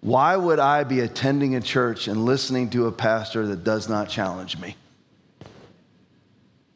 [0.00, 4.08] Why would I be attending a church and listening to a pastor that does not
[4.08, 4.76] challenge me?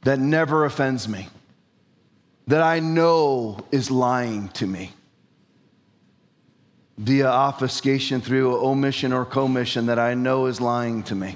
[0.03, 1.29] That never offends me?
[2.47, 4.93] That I know is lying to me?
[6.99, 11.35] Via obfuscation through omission or commission that I know is lying to me.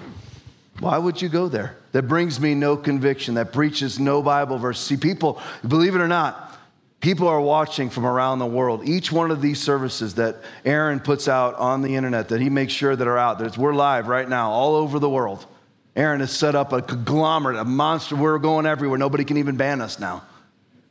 [0.78, 1.76] Why would you go there?
[1.92, 4.80] That brings me no conviction, that preaches no Bible verse.
[4.80, 6.49] See, people, believe it or not,
[7.01, 8.86] People are watching from around the world.
[8.86, 10.36] Each one of these services that
[10.66, 13.72] Aaron puts out on the internet, that he makes sure that are out, that we're
[13.72, 15.46] live right now all over the world.
[15.96, 18.16] Aaron has set up a conglomerate, a monster.
[18.16, 18.98] We're going everywhere.
[18.98, 20.22] Nobody can even ban us now.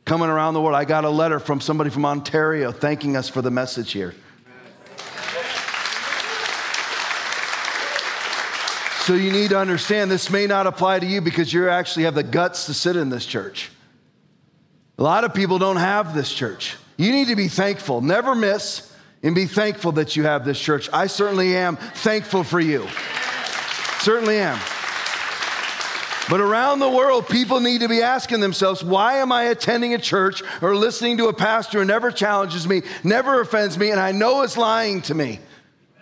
[0.04, 3.40] Coming around the world, I got a letter from somebody from Ontario thanking us for
[3.40, 4.14] the message here.
[9.02, 12.14] So you need to understand this may not apply to you because you actually have
[12.14, 13.70] the guts to sit in this church.
[15.00, 16.76] A lot of people don't have this church.
[16.98, 18.02] You need to be thankful.
[18.02, 20.90] Never miss and be thankful that you have this church.
[20.92, 22.86] I certainly am thankful for you.
[24.00, 24.58] Certainly am.
[26.28, 29.98] But around the world, people need to be asking themselves, why am I attending a
[29.98, 34.12] church or listening to a pastor who never challenges me, never offends me, and I
[34.12, 35.40] know is lying to me?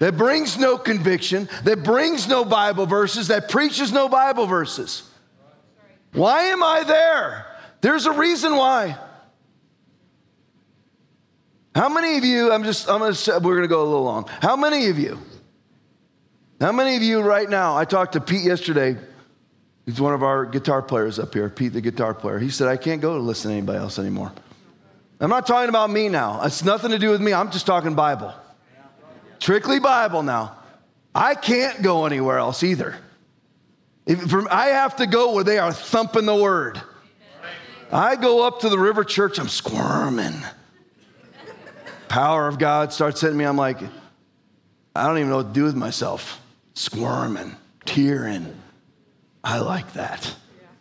[0.01, 5.09] That brings no conviction, that brings no Bible verses, that preaches no Bible verses.
[6.13, 7.48] Why am I there?
[7.81, 8.97] There's a reason why.
[11.75, 14.29] How many of you, I'm just, I'm gonna, we're gonna go a little long.
[14.41, 15.19] How many of you,
[16.61, 18.97] how many of you right now, I talked to Pete yesterday,
[19.89, 22.39] He's one of our guitar players up here, Pete, the guitar player.
[22.39, 24.31] He said, I can't go to listen to anybody else anymore.
[25.19, 26.43] I'm not talking about me now.
[26.43, 27.33] It's nothing to do with me.
[27.33, 28.35] I'm just talking Bible.
[29.39, 30.59] Strictly Bible now.
[31.15, 32.97] I can't go anywhere else either.
[34.05, 36.83] If, I have to go where they are thumping the word.
[37.91, 40.35] I go up to the river church, I'm squirming.
[42.09, 43.45] Power of God starts hitting me.
[43.45, 43.79] I'm like,
[44.95, 46.41] I don't even know what to do with myself.
[46.75, 48.55] Squirming, tearing.
[49.45, 50.35] I like that.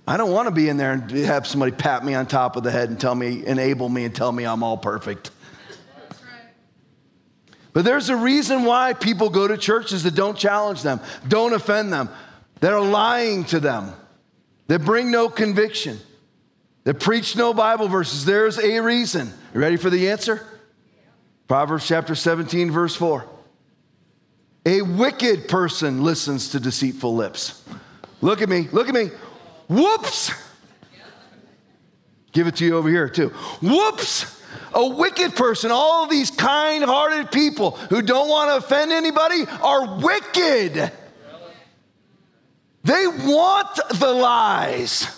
[0.07, 2.63] I don't want to be in there and have somebody pat me on top of
[2.63, 5.31] the head and tell me, enable me and tell me I'm all perfect.
[7.73, 11.93] But there's a reason why people go to churches that don't challenge them, don't offend
[11.93, 12.09] them,
[12.61, 13.93] that are lying to them,
[14.67, 15.99] that bring no conviction,
[16.87, 18.23] that preach no Bible verses.
[18.23, 19.33] There's a reason.
[19.53, 20.47] You ready for the answer?
[21.49, 23.25] Proverbs chapter 17, verse 4.
[24.65, 27.61] A wicked person listens to deceitful lips.
[28.21, 28.69] Look at me.
[28.71, 29.09] Look at me.
[29.67, 30.31] Whoops.
[32.31, 33.31] Give it to you over here, too.
[33.61, 34.41] Whoops.
[34.73, 39.97] A wicked person, all these kind hearted people who don't want to offend anybody are
[39.97, 40.89] wicked.
[42.85, 45.16] They want the lies.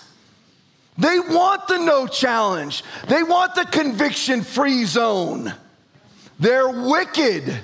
[0.99, 2.83] They want the no challenge.
[3.07, 5.53] They want the conviction free zone.
[6.39, 7.57] They're wicked.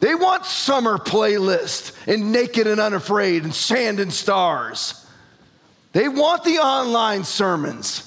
[0.00, 5.06] They want summer playlist and naked and unafraid and sand and stars.
[5.92, 8.06] They want the online sermons.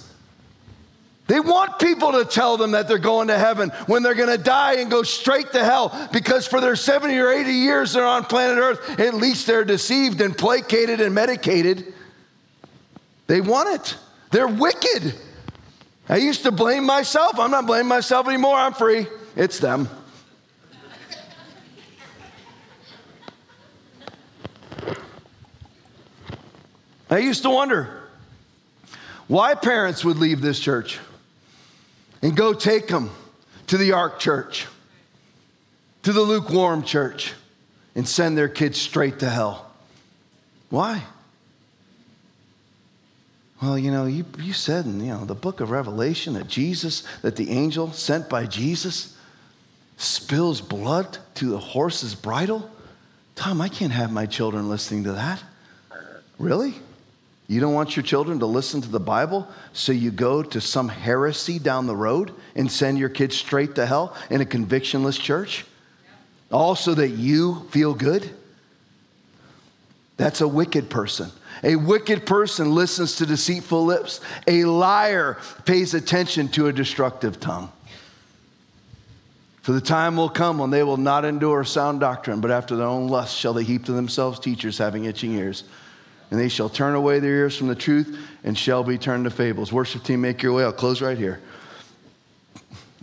[1.27, 4.43] They want people to tell them that they're going to heaven when they're going to
[4.43, 8.25] die and go straight to hell because for their 70 or 80 years they're on
[8.25, 11.93] planet Earth, at least they're deceived and placated and medicated.
[13.27, 13.97] They want it.
[14.31, 15.15] They're wicked.
[16.09, 17.39] I used to blame myself.
[17.39, 18.55] I'm not blaming myself anymore.
[18.55, 19.07] I'm free.
[19.35, 19.89] It's them.
[27.09, 28.01] I used to wonder
[29.27, 30.99] why parents would leave this church
[32.23, 33.11] and go take them
[33.67, 34.65] to the Ark Church,
[36.01, 37.33] to the lukewarm church,
[37.95, 39.71] and send their kids straight to hell.
[40.69, 41.03] Why?
[43.63, 47.03] Well, you know, you, you said in you know, the book of Revelation that Jesus,
[47.21, 49.17] that the angel sent by Jesus
[49.95, 52.69] spills blood to the horse's bridle.
[53.35, 55.41] Tom, I can't have my children listening to that.
[56.37, 56.73] Really?
[57.47, 60.89] You don't want your children to listen to the Bible, so you go to some
[60.89, 65.65] heresy down the road and send your kids straight to hell in a convictionless church?
[66.51, 68.29] All so that you feel good?
[70.17, 71.31] That's a wicked person.
[71.63, 74.19] A wicked person listens to deceitful lips.
[74.47, 77.71] A liar pays attention to a destructive tongue.
[79.61, 82.87] For the time will come when they will not endure sound doctrine, but after their
[82.87, 85.63] own lust shall they heap to themselves teachers having itching ears
[86.33, 89.29] and they shall turn away their ears from the truth and shall be turned to
[89.29, 89.71] fables.
[89.71, 90.63] Worship team, make your way.
[90.63, 91.39] I'll close right here.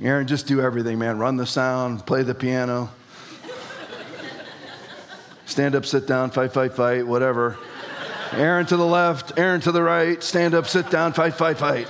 [0.02, 1.16] Aaron, just do everything, man.
[1.16, 2.90] Run the sound, play the piano,
[5.46, 7.56] stand up, sit down, fight, fight, fight, whatever.
[8.32, 11.88] Aaron to the left, Aaron to the right, stand up, sit down, fight, fight, fight.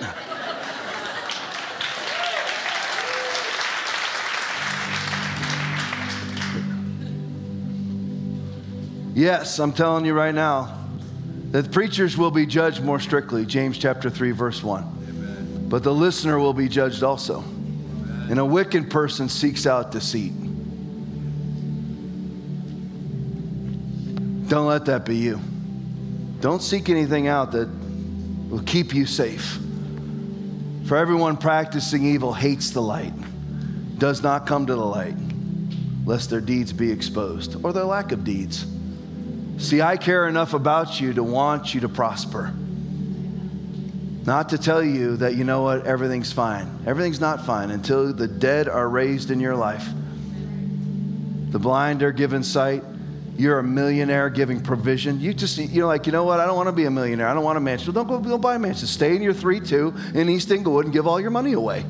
[9.14, 10.78] Yes, I'm telling you right now,
[11.50, 14.82] that preachers will be judged more strictly, James chapter 3, verse 1.
[14.82, 15.68] Amen.
[15.68, 17.40] But the listener will be judged also.
[18.30, 20.32] And a wicked person seeks out deceit.
[24.48, 25.38] Don't let that be you.
[26.40, 27.68] Don't seek anything out that
[28.48, 29.58] will keep you safe.
[30.86, 33.12] For everyone practicing evil hates the light,
[33.98, 35.14] does not come to the light,
[36.06, 38.66] lest their deeds be exposed, or their lack of deeds.
[39.58, 42.52] See, I care enough about you to want you to prosper.
[44.24, 46.84] Not to tell you that, you know what, everything's fine.
[46.86, 49.86] Everything's not fine until the dead are raised in your life.
[51.50, 52.82] The blind are given sight,
[53.40, 55.18] you're a millionaire giving provision.
[55.18, 56.40] You just, you're like, you know what?
[56.40, 57.26] I don't want to be a millionaire.
[57.26, 57.94] I don't want a mansion.
[57.94, 58.86] Don't go don't buy a mansion.
[58.86, 61.82] Stay in your 3 2 in East Englewood and give all your money away.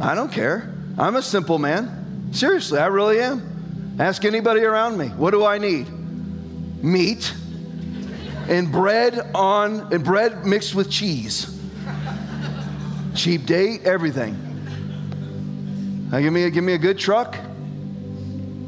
[0.00, 0.74] I don't care.
[0.96, 2.32] I'm a simple man.
[2.32, 3.96] Seriously, I really am.
[3.98, 5.08] Ask anybody around me.
[5.08, 5.86] What do I need?
[6.82, 7.34] Meat
[8.48, 11.54] and bread on and bread mixed with cheese.
[13.14, 14.38] Cheap date, everything.
[16.10, 17.36] Now give me a, give me a good truck,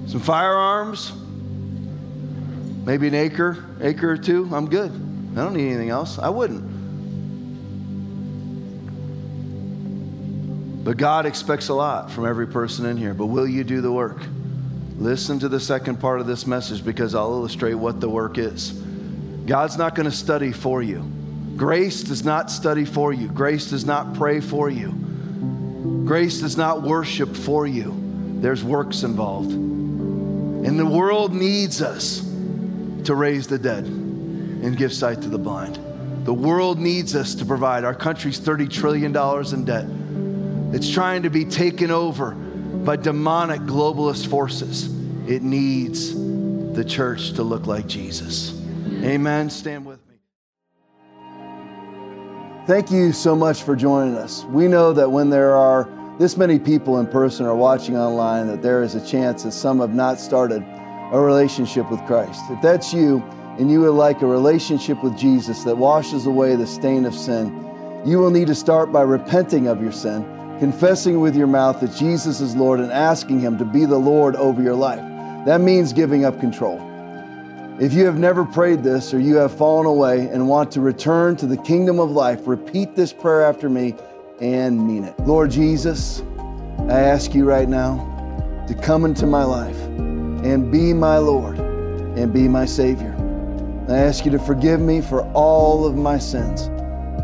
[0.07, 1.13] some firearms,
[2.85, 4.49] maybe an acre, acre or two.
[4.53, 4.91] I'm good.
[4.91, 6.19] I don't need anything else.
[6.19, 6.73] I wouldn't.
[10.85, 13.15] But God expects a lot from every person in here.
[13.15, 14.19] But will you do the work?
[14.99, 18.73] Listen to the second part of this message because I'll illustrate what the work is.
[19.47, 21.03] God's not going to study for you.
[21.57, 23.29] Grace does not study for you.
[23.29, 24.93] Grace does not pray for you.
[26.05, 27.95] Grace does not worship for you.
[28.41, 29.53] There's works involved.
[29.53, 32.21] And the world needs us
[33.05, 35.79] to raise the dead and give sight to the blind.
[36.25, 37.85] The world needs us to provide.
[37.85, 39.15] Our country's $30 trillion
[39.55, 39.87] in debt.
[40.75, 44.87] It's trying to be taken over by demonic globalist forces.
[45.29, 46.15] It needs
[46.75, 48.61] the church to look like Jesus.
[49.03, 49.51] Amen.
[49.51, 50.15] Stand with me.
[52.67, 54.45] Thank you so much for joining us.
[54.45, 55.89] We know that when there are
[56.19, 59.81] this many people in person or watching online, that there is a chance that some
[59.81, 60.63] have not started
[61.13, 62.43] a relationship with Christ.
[62.51, 63.23] If that's you
[63.59, 67.47] and you would like a relationship with Jesus that washes away the stain of sin,
[68.05, 70.25] you will need to start by repenting of your sin
[70.63, 74.37] confessing with your mouth that Jesus is Lord and asking Him to be the Lord
[74.37, 75.01] over your life.
[75.45, 76.81] That means giving up control.
[77.81, 81.35] If you have never prayed this or you have fallen away and want to return
[81.39, 83.97] to the kingdom of life, repeat this prayer after me
[84.41, 85.19] and mean it.
[85.21, 86.23] Lord Jesus,
[86.89, 87.97] I ask you right now
[88.69, 89.82] to come into my life
[90.45, 93.17] and be my Lord and be my Savior.
[93.89, 96.63] I ask you to forgive me for all of my sins,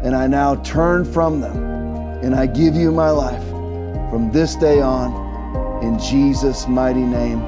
[0.03, 1.69] and I now turn from them
[2.23, 3.47] and I give you my life
[4.11, 5.29] from this day on.
[5.85, 7.41] In Jesus' mighty name,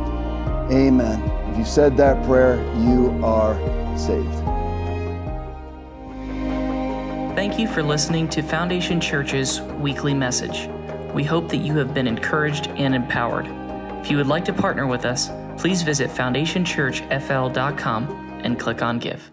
[0.71, 1.21] amen.
[1.51, 3.57] If you said that prayer, you are
[3.99, 4.33] saved.
[7.35, 10.69] Thank you for listening to Foundation Church's weekly message.
[11.13, 13.47] We hope that you have been encouraged and empowered.
[14.01, 15.31] If you would like to partner with us,
[15.61, 19.31] please visit foundationchurchfl.com and click on Give.